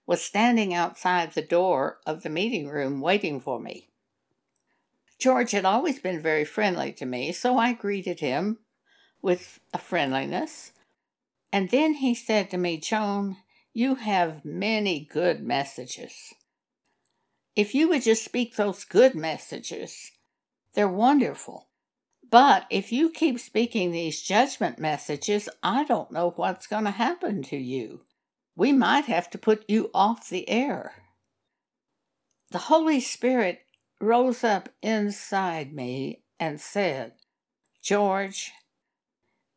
was 0.06 0.20
standing 0.20 0.74
outside 0.74 1.32
the 1.32 1.40
door 1.40 1.96
of 2.04 2.22
the 2.22 2.28
meeting 2.28 2.68
room 2.68 3.00
waiting 3.00 3.40
for 3.40 3.58
me. 3.58 3.88
George 5.18 5.52
had 5.52 5.64
always 5.64 5.98
been 5.98 6.20
very 6.20 6.44
friendly 6.44 6.92
to 6.92 7.06
me, 7.06 7.32
so 7.32 7.56
I 7.56 7.72
greeted 7.72 8.20
him 8.20 8.58
with 9.22 9.60
a 9.72 9.78
friendliness. 9.78 10.72
And 11.54 11.70
then 11.70 11.94
he 11.94 12.14
said 12.14 12.50
to 12.50 12.58
me, 12.58 12.76
Joan, 12.76 13.38
you 13.72 13.94
have 13.94 14.44
many 14.44 15.08
good 15.10 15.42
messages. 15.42 16.34
If 17.60 17.74
you 17.74 17.90
would 17.90 18.04
just 18.04 18.24
speak 18.24 18.56
those 18.56 18.84
good 18.86 19.14
messages, 19.14 20.12
they're 20.72 20.88
wonderful. 20.88 21.68
But 22.30 22.64
if 22.70 22.90
you 22.90 23.10
keep 23.10 23.38
speaking 23.38 23.92
these 23.92 24.22
judgment 24.22 24.78
messages, 24.78 25.46
I 25.62 25.84
don't 25.84 26.10
know 26.10 26.30
what's 26.30 26.66
going 26.66 26.84
to 26.84 26.90
happen 26.90 27.42
to 27.42 27.58
you. 27.58 28.06
We 28.56 28.72
might 28.72 29.04
have 29.04 29.28
to 29.32 29.36
put 29.36 29.68
you 29.68 29.90
off 29.92 30.30
the 30.30 30.48
air. 30.48 31.02
The 32.50 32.70
Holy 32.72 32.98
Spirit 32.98 33.66
rose 34.00 34.42
up 34.42 34.70
inside 34.80 35.74
me 35.74 36.22
and 36.38 36.58
said, 36.58 37.12
George, 37.82 38.52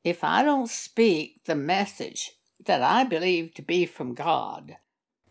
if 0.04 0.26
I 0.26 0.44
don't 0.44 0.70
speak 0.70 1.46
the 1.46 1.56
message 1.56 2.32
that 2.66 2.82
I 2.82 3.06
believe 3.06 3.54
to 3.54 3.62
be 3.62 3.86
from 3.86 4.14
God, 4.14 4.76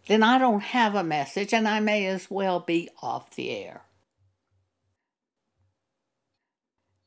then 0.07 0.23
I 0.23 0.39
don't 0.39 0.61
have 0.61 0.95
a 0.95 1.05
message 1.05 1.53
and 1.53 1.69
I 1.69 1.81
may 1.81 2.07
as 2.07 2.31
well 2.31 2.61
be 2.61 2.91
off 3.01 3.35
the 3.35 3.51
air. 3.51 3.83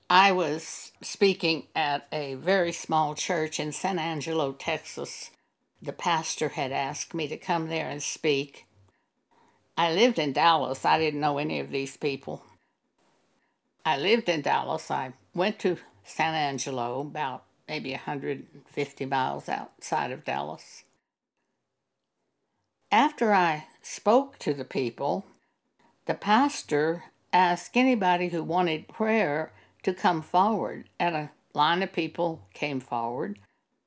I 0.09 0.31
was 0.31 0.91
speaking 1.01 1.67
at 1.75 2.07
a 2.11 2.35
very 2.35 2.71
small 2.71 3.15
church 3.15 3.59
in 3.59 3.71
San 3.71 3.97
Angelo, 3.97 4.53
Texas. 4.53 5.31
The 5.81 5.93
pastor 5.93 6.49
had 6.49 6.71
asked 6.71 7.13
me 7.13 7.27
to 7.27 7.37
come 7.37 7.67
there 7.67 7.89
and 7.89 8.01
speak. 8.01 8.65
I 9.77 9.91
lived 9.91 10.19
in 10.19 10.31
Dallas. 10.31 10.85
I 10.85 10.97
didn't 10.99 11.19
know 11.19 11.37
any 11.37 11.59
of 11.59 11.69
these 11.69 11.97
people. 11.97 12.43
I 13.83 13.97
lived 13.97 14.29
in 14.29 14.41
Dallas. 14.41 14.89
I 14.89 15.13
went 15.33 15.59
to 15.59 15.77
San 16.05 16.33
Angelo 16.33 17.01
about 17.01 17.43
maybe 17.67 17.91
150 17.91 19.05
miles 19.05 19.49
outside 19.49 20.11
of 20.11 20.23
Dallas. 20.23 20.84
After 22.95 23.33
I 23.33 23.65
spoke 23.81 24.39
to 24.39 24.53
the 24.53 24.63
people, 24.63 25.25
the 26.05 26.13
pastor 26.13 27.03
asked 27.33 27.75
anybody 27.75 28.29
who 28.29 28.41
wanted 28.41 28.87
prayer 28.87 29.51
to 29.83 29.93
come 29.93 30.21
forward, 30.21 30.87
and 30.97 31.13
a 31.13 31.31
line 31.53 31.83
of 31.83 31.91
people 31.91 32.47
came 32.53 32.79
forward. 32.79 33.37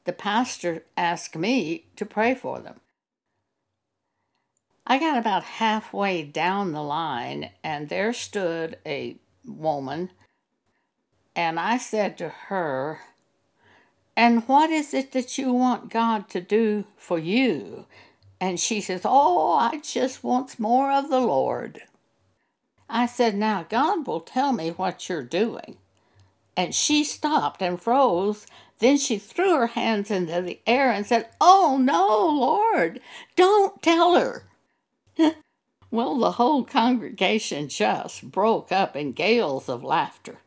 The 0.04 0.12
pastor 0.12 0.84
asked 0.94 1.36
me 1.36 1.86
to 1.96 2.04
pray 2.04 2.34
for 2.34 2.58
them. 2.58 2.80
I 4.86 4.98
got 4.98 5.16
about 5.16 5.42
halfway 5.42 6.22
down 6.22 6.72
the 6.72 6.82
line, 6.82 7.48
and 7.64 7.88
there 7.88 8.12
stood 8.12 8.76
a 8.84 9.16
woman, 9.46 10.10
and 11.34 11.58
I 11.58 11.78
said 11.78 12.18
to 12.18 12.28
her, 12.28 13.00
and 14.14 14.46
what 14.46 14.68
is 14.68 14.92
it 14.92 15.12
that 15.12 15.38
you 15.38 15.54
want 15.54 15.88
God 15.90 16.28
to 16.28 16.42
do 16.42 16.84
for 16.98 17.18
you? 17.18 17.86
And 18.40 18.60
she 18.60 18.80
says, 18.80 19.02
Oh, 19.04 19.52
I 19.52 19.78
just 19.78 20.22
want 20.22 20.60
more 20.60 20.92
of 20.92 21.10
the 21.10 21.20
Lord. 21.20 21.82
I 22.88 23.06
said, 23.06 23.34
Now 23.36 23.66
God 23.68 24.06
will 24.06 24.20
tell 24.20 24.52
me 24.52 24.70
what 24.70 25.08
you're 25.08 25.22
doing. 25.22 25.76
And 26.56 26.74
she 26.74 27.04
stopped 27.04 27.62
and 27.62 27.80
froze. 27.80 28.46
Then 28.78 28.96
she 28.96 29.18
threw 29.18 29.56
her 29.56 29.66
hands 29.68 30.10
into 30.10 30.40
the 30.40 30.60
air 30.66 30.90
and 30.90 31.04
said, 31.04 31.28
Oh, 31.40 31.78
no, 31.80 32.26
Lord, 32.28 33.00
don't 33.34 33.82
tell 33.82 34.14
her. 34.14 34.44
well, 35.90 36.18
the 36.18 36.32
whole 36.32 36.64
congregation 36.64 37.68
just 37.68 38.30
broke 38.30 38.70
up 38.70 38.94
in 38.94 39.12
gales 39.12 39.68
of 39.68 39.82
laughter. 39.82 40.38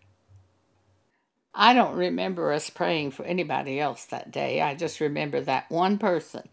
I 1.54 1.73
don't 1.73 1.95
remember 1.95 2.54
us 2.54 2.69
praying 2.69 3.12
for 3.12 3.25
anybody 3.25 3.80
else 3.80 4.06
that 4.06 4.32
day. 4.32 4.62
I 4.62 4.75
just 4.75 5.01
remember 5.01 5.41
that 5.41 5.69
one 5.69 5.97
person. 5.97 6.47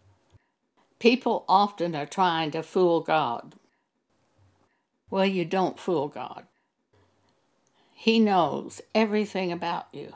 People 0.99 1.45
often 1.47 1.95
are 1.95 2.05
trying 2.05 2.51
to 2.51 2.61
fool 2.61 3.01
God. 3.01 3.55
Well, 5.09 5.25
you 5.25 5.45
don't 5.45 5.79
fool 5.79 6.09
God. 6.09 6.45
He 7.93 8.19
knows 8.19 8.81
everything 8.93 9.51
about 9.51 9.87
you. 9.91 10.13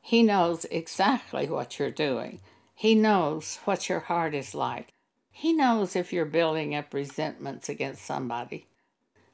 He 0.00 0.22
knows 0.22 0.64
exactly 0.70 1.48
what 1.48 1.78
you're 1.78 1.90
doing. 1.90 2.40
He 2.74 2.94
knows 2.94 3.58
what 3.64 3.88
your 3.88 4.00
heart 4.00 4.34
is 4.34 4.54
like. 4.54 4.88
He 5.30 5.52
knows 5.52 5.94
if 5.94 6.12
you're 6.12 6.24
building 6.24 6.74
up 6.74 6.92
resentments 6.92 7.68
against 7.68 8.04
somebody. 8.04 8.66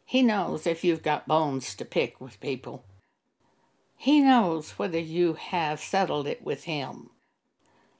He 0.05 0.23
knows 0.23 0.67
if 0.67 0.85
you've 0.85 1.03
got 1.03 1.27
bones 1.27 1.75
to 1.77 1.85
pick 1.85 2.21
with 2.21 2.41
people. 2.41 2.85
He 3.97 4.21
knows 4.21 4.73
whether 4.73 4.99
you 4.99 5.35
have 5.35 5.81
settled 5.81 6.27
it 6.27 6.45
with 6.45 6.65
Him. 6.65 7.11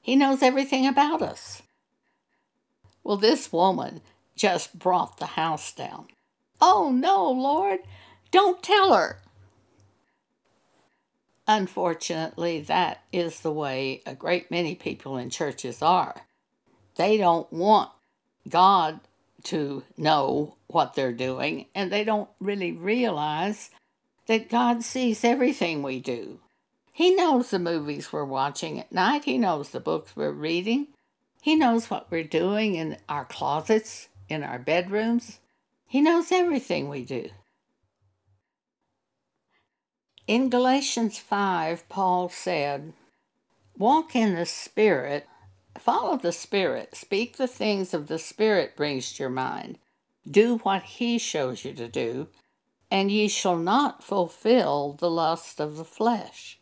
He 0.01 0.15
knows 0.15 0.41
everything 0.41 0.85
about 0.85 1.21
us. 1.21 1.63
Well, 3.07 3.15
this 3.15 3.53
woman 3.53 4.01
just 4.35 4.77
brought 4.77 5.15
the 5.15 5.27
house 5.27 5.71
down. 5.71 6.07
Oh, 6.59 6.91
no, 6.91 7.31
Lord, 7.31 7.79
don't 8.31 8.61
tell 8.61 8.93
her. 8.93 9.21
Unfortunately, 11.47 12.59
that 12.59 13.03
is 13.13 13.39
the 13.39 13.53
way 13.53 14.01
a 14.05 14.13
great 14.13 14.51
many 14.51 14.75
people 14.75 15.15
in 15.15 15.29
churches 15.29 15.81
are. 15.81 16.25
They 16.97 17.15
don't 17.15 17.49
want 17.53 17.91
God 18.49 18.99
to 19.43 19.85
know 19.95 20.57
what 20.67 20.95
they're 20.95 21.13
doing, 21.13 21.67
and 21.73 21.89
they 21.89 22.03
don't 22.03 22.29
really 22.41 22.73
realize 22.73 23.69
that 24.25 24.49
God 24.49 24.83
sees 24.83 25.23
everything 25.23 25.81
we 25.81 26.01
do. 26.01 26.41
He 26.91 27.15
knows 27.15 27.51
the 27.51 27.57
movies 27.59 28.11
we're 28.11 28.25
watching 28.25 28.81
at 28.81 28.91
night, 28.91 29.23
He 29.23 29.37
knows 29.37 29.69
the 29.69 29.79
books 29.79 30.13
we're 30.13 30.31
reading, 30.31 30.87
He 31.47 31.55
knows 31.55 31.89
what 31.89 32.11
we're 32.11 32.25
doing 32.25 32.75
in 32.75 32.97
our 33.07 33.23
closets, 33.23 34.09
in 34.27 34.43
our 34.43 34.59
bedrooms. 34.59 35.39
He 35.85 36.01
knows 36.01 36.29
everything 36.29 36.89
we 36.89 37.05
do. 37.05 37.29
In 40.27 40.49
Galatians 40.49 41.19
5, 41.19 41.87
Paul 41.87 42.27
said, 42.27 42.91
Walk 43.77 44.13
in 44.13 44.35
the 44.35 44.45
Spirit, 44.45 45.25
follow 45.79 46.17
the 46.17 46.33
Spirit, 46.33 46.97
speak 46.97 47.37
the 47.37 47.47
things 47.47 47.93
of 47.93 48.07
the 48.09 48.19
Spirit 48.19 48.75
brings 48.75 49.13
to 49.13 49.23
your 49.23 49.29
mind, 49.29 49.77
do 50.29 50.57
what 50.57 50.83
He 50.83 51.17
shows 51.17 51.63
you 51.63 51.73
to 51.75 51.87
do, 51.87 52.27
and 52.91 53.09
ye 53.09 53.29
shall 53.29 53.57
not 53.57 54.03
fulfill 54.03 54.97
the 54.99 55.09
lust 55.09 55.61
of 55.61 55.77
the 55.77 55.85
flesh. 55.85 56.56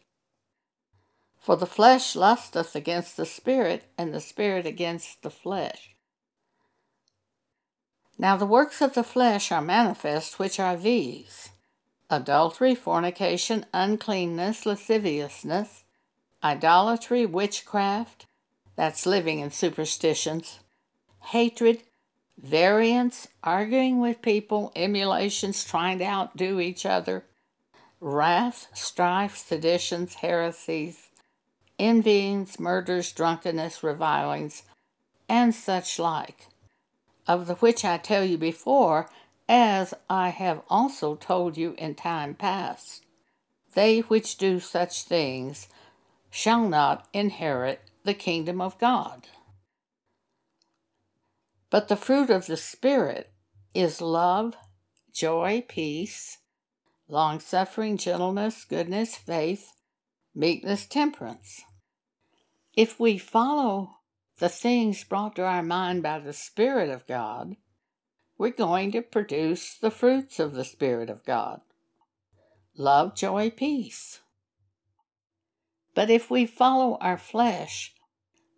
For 1.45 1.55
the 1.55 1.67
flesh 1.67 2.15
lusteth 2.15 2.75
against 2.75 3.17
the 3.17 3.25
Spirit, 3.27 3.83
and 3.99 4.11
the 4.11 4.19
Spirit 4.19 4.65
against 4.65 5.21
the 5.21 5.29
flesh. 5.29 5.95
Now 8.17 8.35
the 8.35 8.47
works 8.47 8.81
of 8.81 8.95
the 8.95 9.03
flesh 9.03 9.51
are 9.51 9.61
manifest, 9.61 10.39
which 10.39 10.59
are 10.59 10.75
these 10.75 11.51
adultery, 12.09 12.73
fornication, 12.73 13.67
uncleanness, 13.75 14.65
lasciviousness, 14.65 15.83
idolatry, 16.43 17.27
witchcraft, 17.27 18.25
that's 18.75 19.05
living 19.05 19.37
in 19.37 19.51
superstitions, 19.51 20.61
hatred, 21.25 21.83
variance, 22.39 23.27
arguing 23.43 24.01
with 24.01 24.23
people, 24.23 24.71
emulations, 24.75 25.63
trying 25.63 25.99
to 25.99 26.05
outdo 26.05 26.59
each 26.59 26.87
other, 26.87 27.23
wrath, 28.01 28.65
strife, 28.73 29.37
seditions, 29.37 30.15
heresies, 30.15 31.04
envyings, 31.79 32.59
murders, 32.59 33.11
drunkenness, 33.11 33.83
revilings, 33.83 34.63
and 35.27 35.53
such 35.53 35.99
like, 35.99 36.47
of 37.27 37.47
the 37.47 37.55
which 37.55 37.83
I 37.83 37.97
tell 37.97 38.23
you 38.23 38.37
before, 38.37 39.09
as 39.47 39.93
I 40.09 40.29
have 40.29 40.61
also 40.69 41.15
told 41.15 41.57
you 41.57 41.75
in 41.77 41.95
time 41.95 42.33
past. 42.33 43.03
They 43.73 43.99
which 43.99 44.37
do 44.37 44.59
such 44.59 45.03
things 45.03 45.67
shall 46.29 46.67
not 46.67 47.07
inherit 47.13 47.81
the 48.03 48.13
kingdom 48.13 48.61
of 48.61 48.77
God. 48.77 49.27
But 51.69 51.87
the 51.87 51.97
fruit 51.97 52.29
of 52.29 52.45
the 52.45 52.57
Spirit 52.57 53.31
is 53.73 53.99
love, 54.01 54.55
joy, 55.11 55.65
peace, 55.67 56.39
long 57.07 57.39
suffering, 57.39 57.97
gentleness, 57.97 58.63
goodness, 58.65 59.15
faith, 59.15 59.73
meekness, 60.35 60.85
temperance. 60.85 61.63
If 62.75 62.99
we 62.99 63.17
follow 63.17 63.97
the 64.39 64.49
things 64.49 65.03
brought 65.03 65.35
to 65.37 65.43
our 65.43 65.63
mind 65.63 66.03
by 66.03 66.19
the 66.19 66.33
Spirit 66.33 66.89
of 66.89 67.07
God, 67.07 67.55
we're 68.37 68.49
going 68.49 68.91
to 68.91 69.01
produce 69.01 69.75
the 69.75 69.91
fruits 69.91 70.39
of 70.39 70.53
the 70.53 70.65
Spirit 70.65 71.09
of 71.09 71.23
God 71.25 71.61
love, 72.77 73.15
joy, 73.15 73.49
peace. 73.49 74.19
But 75.93 76.09
if 76.09 76.29
we 76.29 76.45
follow 76.45 76.97
our 76.99 77.17
flesh, 77.17 77.93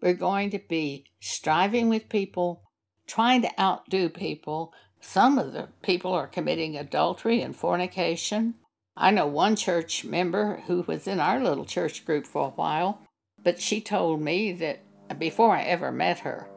we're 0.02 0.14
going 0.14 0.50
to 0.50 0.60
be 0.60 1.06
striving 1.20 1.88
with 1.88 2.10
people, 2.10 2.64
trying 3.06 3.44
to 3.44 3.62
outdo 3.62 4.10
people. 4.10 4.74
Some 5.00 5.38
of 5.38 5.54
the 5.54 5.70
people 5.84 6.14
are 6.14 6.28
committing 6.28 6.76
adultery 6.76 7.42
and 7.42 7.56
fornication. 7.56 8.56
I 9.00 9.12
know 9.12 9.28
one 9.28 9.56
church 9.56 10.04
member 10.04 10.64
who 10.66 10.84
was 10.88 11.08
in 11.08 11.20
our 11.20 11.40
little 11.40 11.66
church 11.66 12.04
group 12.04 12.26
for 12.26 12.48
a 12.48 12.52
while, 12.52 13.02
but 13.44 13.62
she 13.62 13.80
told 13.80 14.22
me 14.22 14.52
that 14.54 14.80
before 15.20 15.56
I 15.56 15.62
ever 15.62 15.92
met 15.92 16.20
her, 16.20 16.48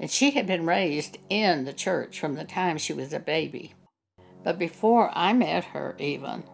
and 0.00 0.10
she 0.10 0.30
had 0.30 0.46
been 0.46 0.64
raised 0.64 1.18
in 1.28 1.66
the 1.66 1.74
church 1.74 2.18
from 2.18 2.34
the 2.34 2.44
time 2.44 2.78
she 2.78 2.94
was 2.94 3.12
a 3.12 3.18
baby. 3.18 3.74
But 4.42 4.58
before 4.58 5.10
I 5.14 5.34
met 5.34 5.64
her, 5.64 5.94
even, 5.98 6.44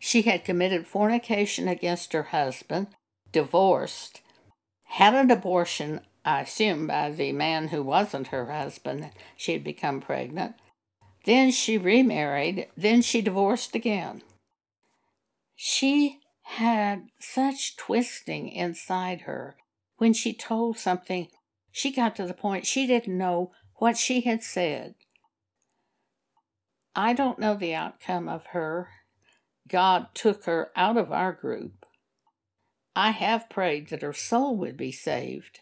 she 0.00 0.22
had 0.22 0.44
committed 0.44 0.88
fornication 0.88 1.68
against 1.68 2.12
her 2.12 2.24
husband, 2.24 2.88
divorced, 3.30 4.22
had 4.84 5.14
an 5.14 5.30
abortion, 5.30 6.00
I 6.24 6.42
assume, 6.42 6.88
by 6.88 7.10
the 7.10 7.32
man 7.32 7.68
who 7.68 7.82
wasn't 7.82 8.28
her 8.28 8.46
husband. 8.46 9.10
She 9.36 9.52
had 9.52 9.62
become 9.62 10.00
pregnant. 10.00 10.56
Then 11.24 11.52
she 11.52 11.78
remarried. 11.78 12.66
Then 12.76 13.02
she 13.02 13.20
divorced 13.20 13.74
again. 13.74 14.22
She 15.56 16.20
had 16.42 17.08
such 17.18 17.76
twisting 17.76 18.48
inside 18.48 19.22
her 19.22 19.56
when 19.96 20.12
she 20.12 20.32
told 20.32 20.78
something 20.78 21.28
she 21.70 21.90
got 21.90 22.16
to 22.16 22.26
the 22.26 22.34
point 22.34 22.66
she 22.66 22.86
didn't 22.86 23.16
know 23.16 23.52
what 23.76 23.96
she 23.96 24.20
had 24.20 24.42
said. 24.42 24.94
I 26.94 27.12
don't 27.12 27.38
know 27.38 27.54
the 27.54 27.74
outcome 27.74 28.28
of 28.28 28.46
her. 28.46 28.88
God 29.68 30.08
took 30.14 30.44
her 30.44 30.70
out 30.76 30.96
of 30.96 31.10
our 31.10 31.32
group. 31.32 31.86
I 32.94 33.10
have 33.10 33.50
prayed 33.50 33.88
that 33.88 34.02
her 34.02 34.12
soul 34.12 34.56
would 34.58 34.76
be 34.76 34.92
saved, 34.92 35.60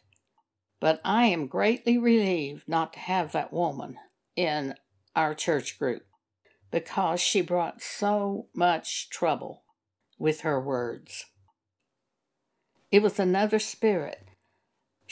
but 0.81 1.01
I 1.05 1.27
am 1.27 1.47
greatly 1.47 1.97
relieved 1.97 2.69
not 2.69 2.93
to 2.95 2.99
have 2.99 3.33
that 3.33 3.53
woman 3.53 3.97
in 4.37 4.75
our 5.17 5.35
church 5.35 5.79
group 5.79 6.05
because 6.71 7.21
she 7.21 7.41
brought 7.41 7.83
so 7.83 8.49
much 8.55 9.09
trouble 9.09 9.62
with 10.19 10.41
her 10.41 10.61
words. 10.61 11.27
It 12.91 13.03
was 13.03 13.19
another 13.19 13.59
spirit 13.59 14.23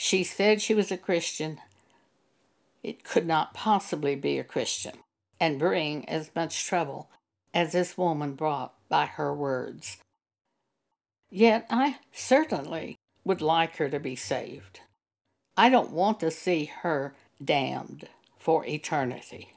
she 0.03 0.23
said 0.23 0.63
she 0.63 0.73
was 0.73 0.91
a 0.91 0.97
Christian. 0.97 1.59
It 2.81 3.03
could 3.03 3.27
not 3.27 3.53
possibly 3.53 4.15
be 4.15 4.39
a 4.39 4.43
Christian 4.43 4.95
and 5.39 5.59
bring 5.59 6.09
as 6.09 6.31
much 6.35 6.65
trouble 6.65 7.11
as 7.53 7.71
this 7.71 7.99
woman 7.99 8.33
brought 8.33 8.73
by 8.89 9.05
her 9.05 9.31
words. 9.31 9.97
Yet 11.29 11.67
I 11.69 11.99
certainly 12.11 12.95
would 13.23 13.43
like 13.43 13.77
her 13.77 13.89
to 13.89 13.99
be 13.99 14.15
saved. 14.15 14.79
I 15.55 15.69
don't 15.69 15.91
want 15.91 16.19
to 16.21 16.31
see 16.31 16.71
her 16.81 17.13
damned 17.43 18.09
for 18.39 18.65
eternity. 18.65 19.53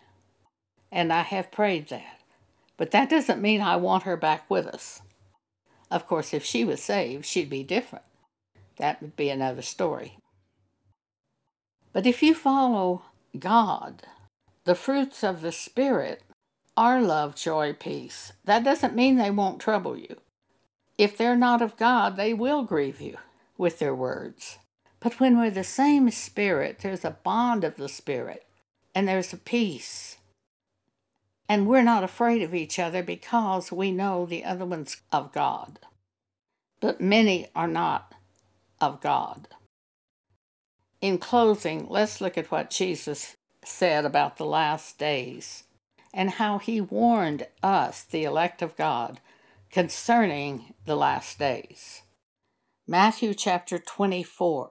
And 0.92 1.10
I 1.10 1.22
have 1.22 1.50
prayed 1.50 1.88
that. 1.88 2.20
But 2.76 2.90
that 2.90 3.08
doesn't 3.08 3.40
mean 3.40 3.62
I 3.62 3.76
want 3.76 4.02
her 4.02 4.18
back 4.18 4.50
with 4.50 4.66
us. 4.66 5.00
Of 5.94 6.08
course, 6.08 6.34
if 6.34 6.44
she 6.44 6.64
was 6.64 6.82
saved, 6.82 7.24
she'd 7.24 7.48
be 7.48 7.62
different. 7.62 8.04
That 8.78 9.00
would 9.00 9.14
be 9.14 9.30
another 9.30 9.62
story. 9.62 10.18
But 11.92 12.04
if 12.04 12.20
you 12.20 12.34
follow 12.34 13.02
God, 13.38 14.02
the 14.64 14.74
fruits 14.74 15.22
of 15.22 15.40
the 15.40 15.52
Spirit 15.52 16.24
are 16.76 17.00
love, 17.00 17.36
joy, 17.36 17.74
peace. 17.74 18.32
That 18.44 18.64
doesn't 18.64 18.96
mean 18.96 19.18
they 19.18 19.30
won't 19.30 19.60
trouble 19.60 19.96
you. 19.96 20.16
If 20.98 21.16
they're 21.16 21.36
not 21.36 21.62
of 21.62 21.76
God, 21.76 22.16
they 22.16 22.34
will 22.34 22.64
grieve 22.64 23.00
you 23.00 23.18
with 23.56 23.78
their 23.78 23.94
words. 23.94 24.58
But 24.98 25.20
when 25.20 25.38
we're 25.38 25.52
the 25.52 25.62
same 25.62 26.10
Spirit, 26.10 26.80
there's 26.80 27.04
a 27.04 27.18
bond 27.22 27.62
of 27.62 27.76
the 27.76 27.88
Spirit, 27.88 28.44
and 28.96 29.06
there's 29.06 29.32
a 29.32 29.36
peace. 29.36 30.16
And 31.48 31.66
we're 31.66 31.82
not 31.82 32.04
afraid 32.04 32.42
of 32.42 32.54
each 32.54 32.78
other 32.78 33.02
because 33.02 33.70
we 33.70 33.92
know 33.92 34.24
the 34.24 34.44
other 34.44 34.64
one's 34.64 35.02
of 35.12 35.32
God. 35.32 35.78
But 36.80 37.00
many 37.00 37.48
are 37.54 37.68
not 37.68 38.14
of 38.80 39.00
God. 39.00 39.48
In 41.00 41.18
closing, 41.18 41.86
let's 41.88 42.20
look 42.20 42.38
at 42.38 42.50
what 42.50 42.70
Jesus 42.70 43.36
said 43.64 44.04
about 44.04 44.36
the 44.36 44.46
last 44.46 44.98
days 44.98 45.64
and 46.14 46.30
how 46.30 46.58
he 46.58 46.80
warned 46.80 47.46
us, 47.62 48.04
the 48.04 48.24
elect 48.24 48.62
of 48.62 48.76
God, 48.76 49.20
concerning 49.70 50.72
the 50.86 50.96
last 50.96 51.38
days. 51.38 52.02
Matthew 52.86 53.34
chapter 53.34 53.78
24, 53.78 54.70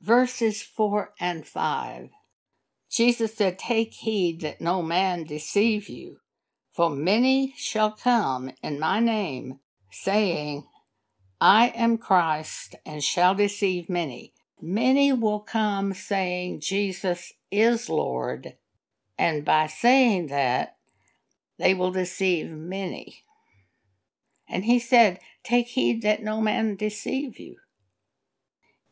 verses 0.00 0.62
4 0.62 1.12
and 1.20 1.46
5. 1.46 2.10
Jesus 2.90 3.34
said, 3.34 3.58
Take 3.58 3.92
heed 3.94 4.40
that 4.40 4.60
no 4.60 4.82
man 4.82 5.24
deceive 5.24 5.88
you, 5.88 6.18
for 6.72 6.88
many 6.88 7.52
shall 7.56 7.92
come 7.92 8.50
in 8.62 8.80
my 8.80 9.00
name, 9.00 9.60
saying, 9.90 10.64
I 11.40 11.68
am 11.68 11.98
Christ, 11.98 12.74
and 12.86 13.02
shall 13.04 13.34
deceive 13.34 13.88
many. 13.88 14.32
Many 14.60 15.12
will 15.12 15.40
come 15.40 15.92
saying, 15.92 16.60
Jesus 16.60 17.32
is 17.50 17.88
Lord, 17.88 18.56
and 19.16 19.44
by 19.44 19.66
saying 19.66 20.28
that, 20.28 20.76
they 21.58 21.74
will 21.74 21.92
deceive 21.92 22.50
many. 22.50 23.24
And 24.48 24.64
he 24.64 24.78
said, 24.78 25.20
Take 25.44 25.68
heed 25.68 26.02
that 26.02 26.22
no 26.22 26.40
man 26.40 26.76
deceive 26.76 27.38
you. 27.38 27.56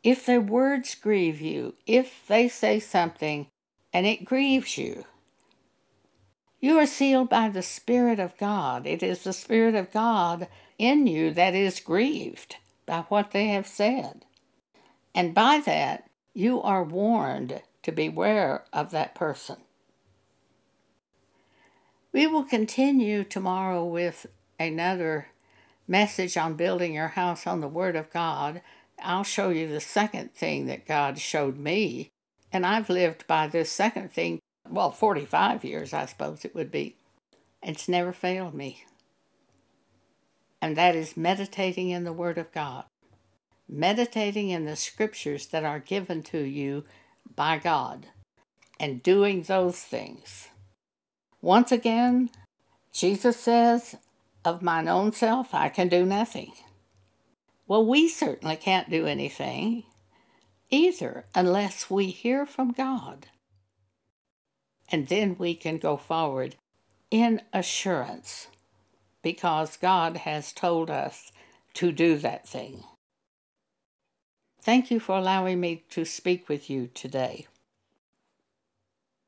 If 0.02 0.26
their 0.26 0.40
words 0.40 0.94
grieve 0.94 1.40
you, 1.40 1.74
if 1.86 2.26
they 2.28 2.48
say 2.48 2.78
something 2.78 3.48
and 3.96 4.04
it 4.04 4.26
grieves 4.26 4.76
you, 4.76 5.06
you 6.60 6.78
are 6.78 6.84
sealed 6.84 7.30
by 7.30 7.48
the 7.48 7.62
Spirit 7.62 8.20
of 8.20 8.36
God. 8.36 8.86
It 8.86 9.02
is 9.02 9.24
the 9.24 9.32
Spirit 9.32 9.74
of 9.74 9.90
God 9.90 10.48
in 10.78 11.06
you 11.06 11.30
that 11.32 11.54
is 11.54 11.80
grieved 11.80 12.56
by 12.84 13.06
what 13.08 13.30
they 13.30 13.46
have 13.46 13.66
said. 13.66 14.26
And 15.14 15.32
by 15.32 15.62
that, 15.64 16.10
you 16.34 16.60
are 16.60 16.84
warned 16.84 17.62
to 17.84 17.90
beware 17.90 18.64
of 18.70 18.90
that 18.90 19.14
person. 19.14 19.56
We 22.12 22.26
will 22.26 22.44
continue 22.44 23.24
tomorrow 23.24 23.82
with 23.82 24.26
another 24.60 25.28
message 25.88 26.36
on 26.36 26.52
building 26.52 26.92
your 26.92 27.08
house 27.08 27.46
on 27.46 27.62
the 27.62 27.66
Word 27.66 27.96
of 27.96 28.12
God. 28.12 28.60
I'll 29.02 29.24
show 29.24 29.48
you 29.48 29.66
the 29.66 29.80
second 29.80 30.34
thing 30.34 30.66
that 30.66 30.86
God 30.86 31.18
showed 31.18 31.56
me. 31.56 32.10
And 32.56 32.64
I've 32.64 32.88
lived 32.88 33.26
by 33.26 33.48
this 33.48 33.70
second 33.70 34.14
thing, 34.14 34.40
well, 34.66 34.90
45 34.90 35.62
years, 35.62 35.92
I 35.92 36.06
suppose 36.06 36.42
it 36.42 36.54
would 36.54 36.70
be. 36.70 36.96
It's 37.62 37.86
never 37.86 38.14
failed 38.14 38.54
me. 38.54 38.86
And 40.62 40.74
that 40.74 40.96
is 40.96 41.18
meditating 41.18 41.90
in 41.90 42.04
the 42.04 42.14
Word 42.14 42.38
of 42.38 42.50
God, 42.52 42.84
meditating 43.68 44.48
in 44.48 44.64
the 44.64 44.74
scriptures 44.74 45.48
that 45.48 45.64
are 45.64 45.78
given 45.78 46.22
to 46.22 46.38
you 46.38 46.84
by 47.34 47.58
God, 47.58 48.06
and 48.80 49.02
doing 49.02 49.42
those 49.42 49.80
things. 49.80 50.48
Once 51.42 51.70
again, 51.70 52.30
Jesus 52.90 53.36
says, 53.38 53.96
Of 54.46 54.62
mine 54.62 54.88
own 54.88 55.12
self 55.12 55.52
I 55.52 55.68
can 55.68 55.88
do 55.88 56.06
nothing. 56.06 56.52
Well, 57.68 57.84
we 57.84 58.08
certainly 58.08 58.56
can't 58.56 58.88
do 58.88 59.06
anything 59.06 59.84
either 60.70 61.24
unless 61.34 61.90
we 61.90 62.06
hear 62.06 62.46
from 62.46 62.72
God. 62.72 63.26
And 64.90 65.08
then 65.08 65.36
we 65.38 65.54
can 65.54 65.78
go 65.78 65.96
forward 65.96 66.56
in 67.10 67.42
assurance 67.52 68.48
because 69.22 69.76
God 69.76 70.18
has 70.18 70.52
told 70.52 70.90
us 70.90 71.32
to 71.74 71.92
do 71.92 72.16
that 72.18 72.46
thing. 72.46 72.84
Thank 74.62 74.90
you 74.90 74.98
for 74.98 75.16
allowing 75.16 75.60
me 75.60 75.84
to 75.90 76.04
speak 76.04 76.48
with 76.48 76.68
you 76.68 76.88
today. 76.94 77.46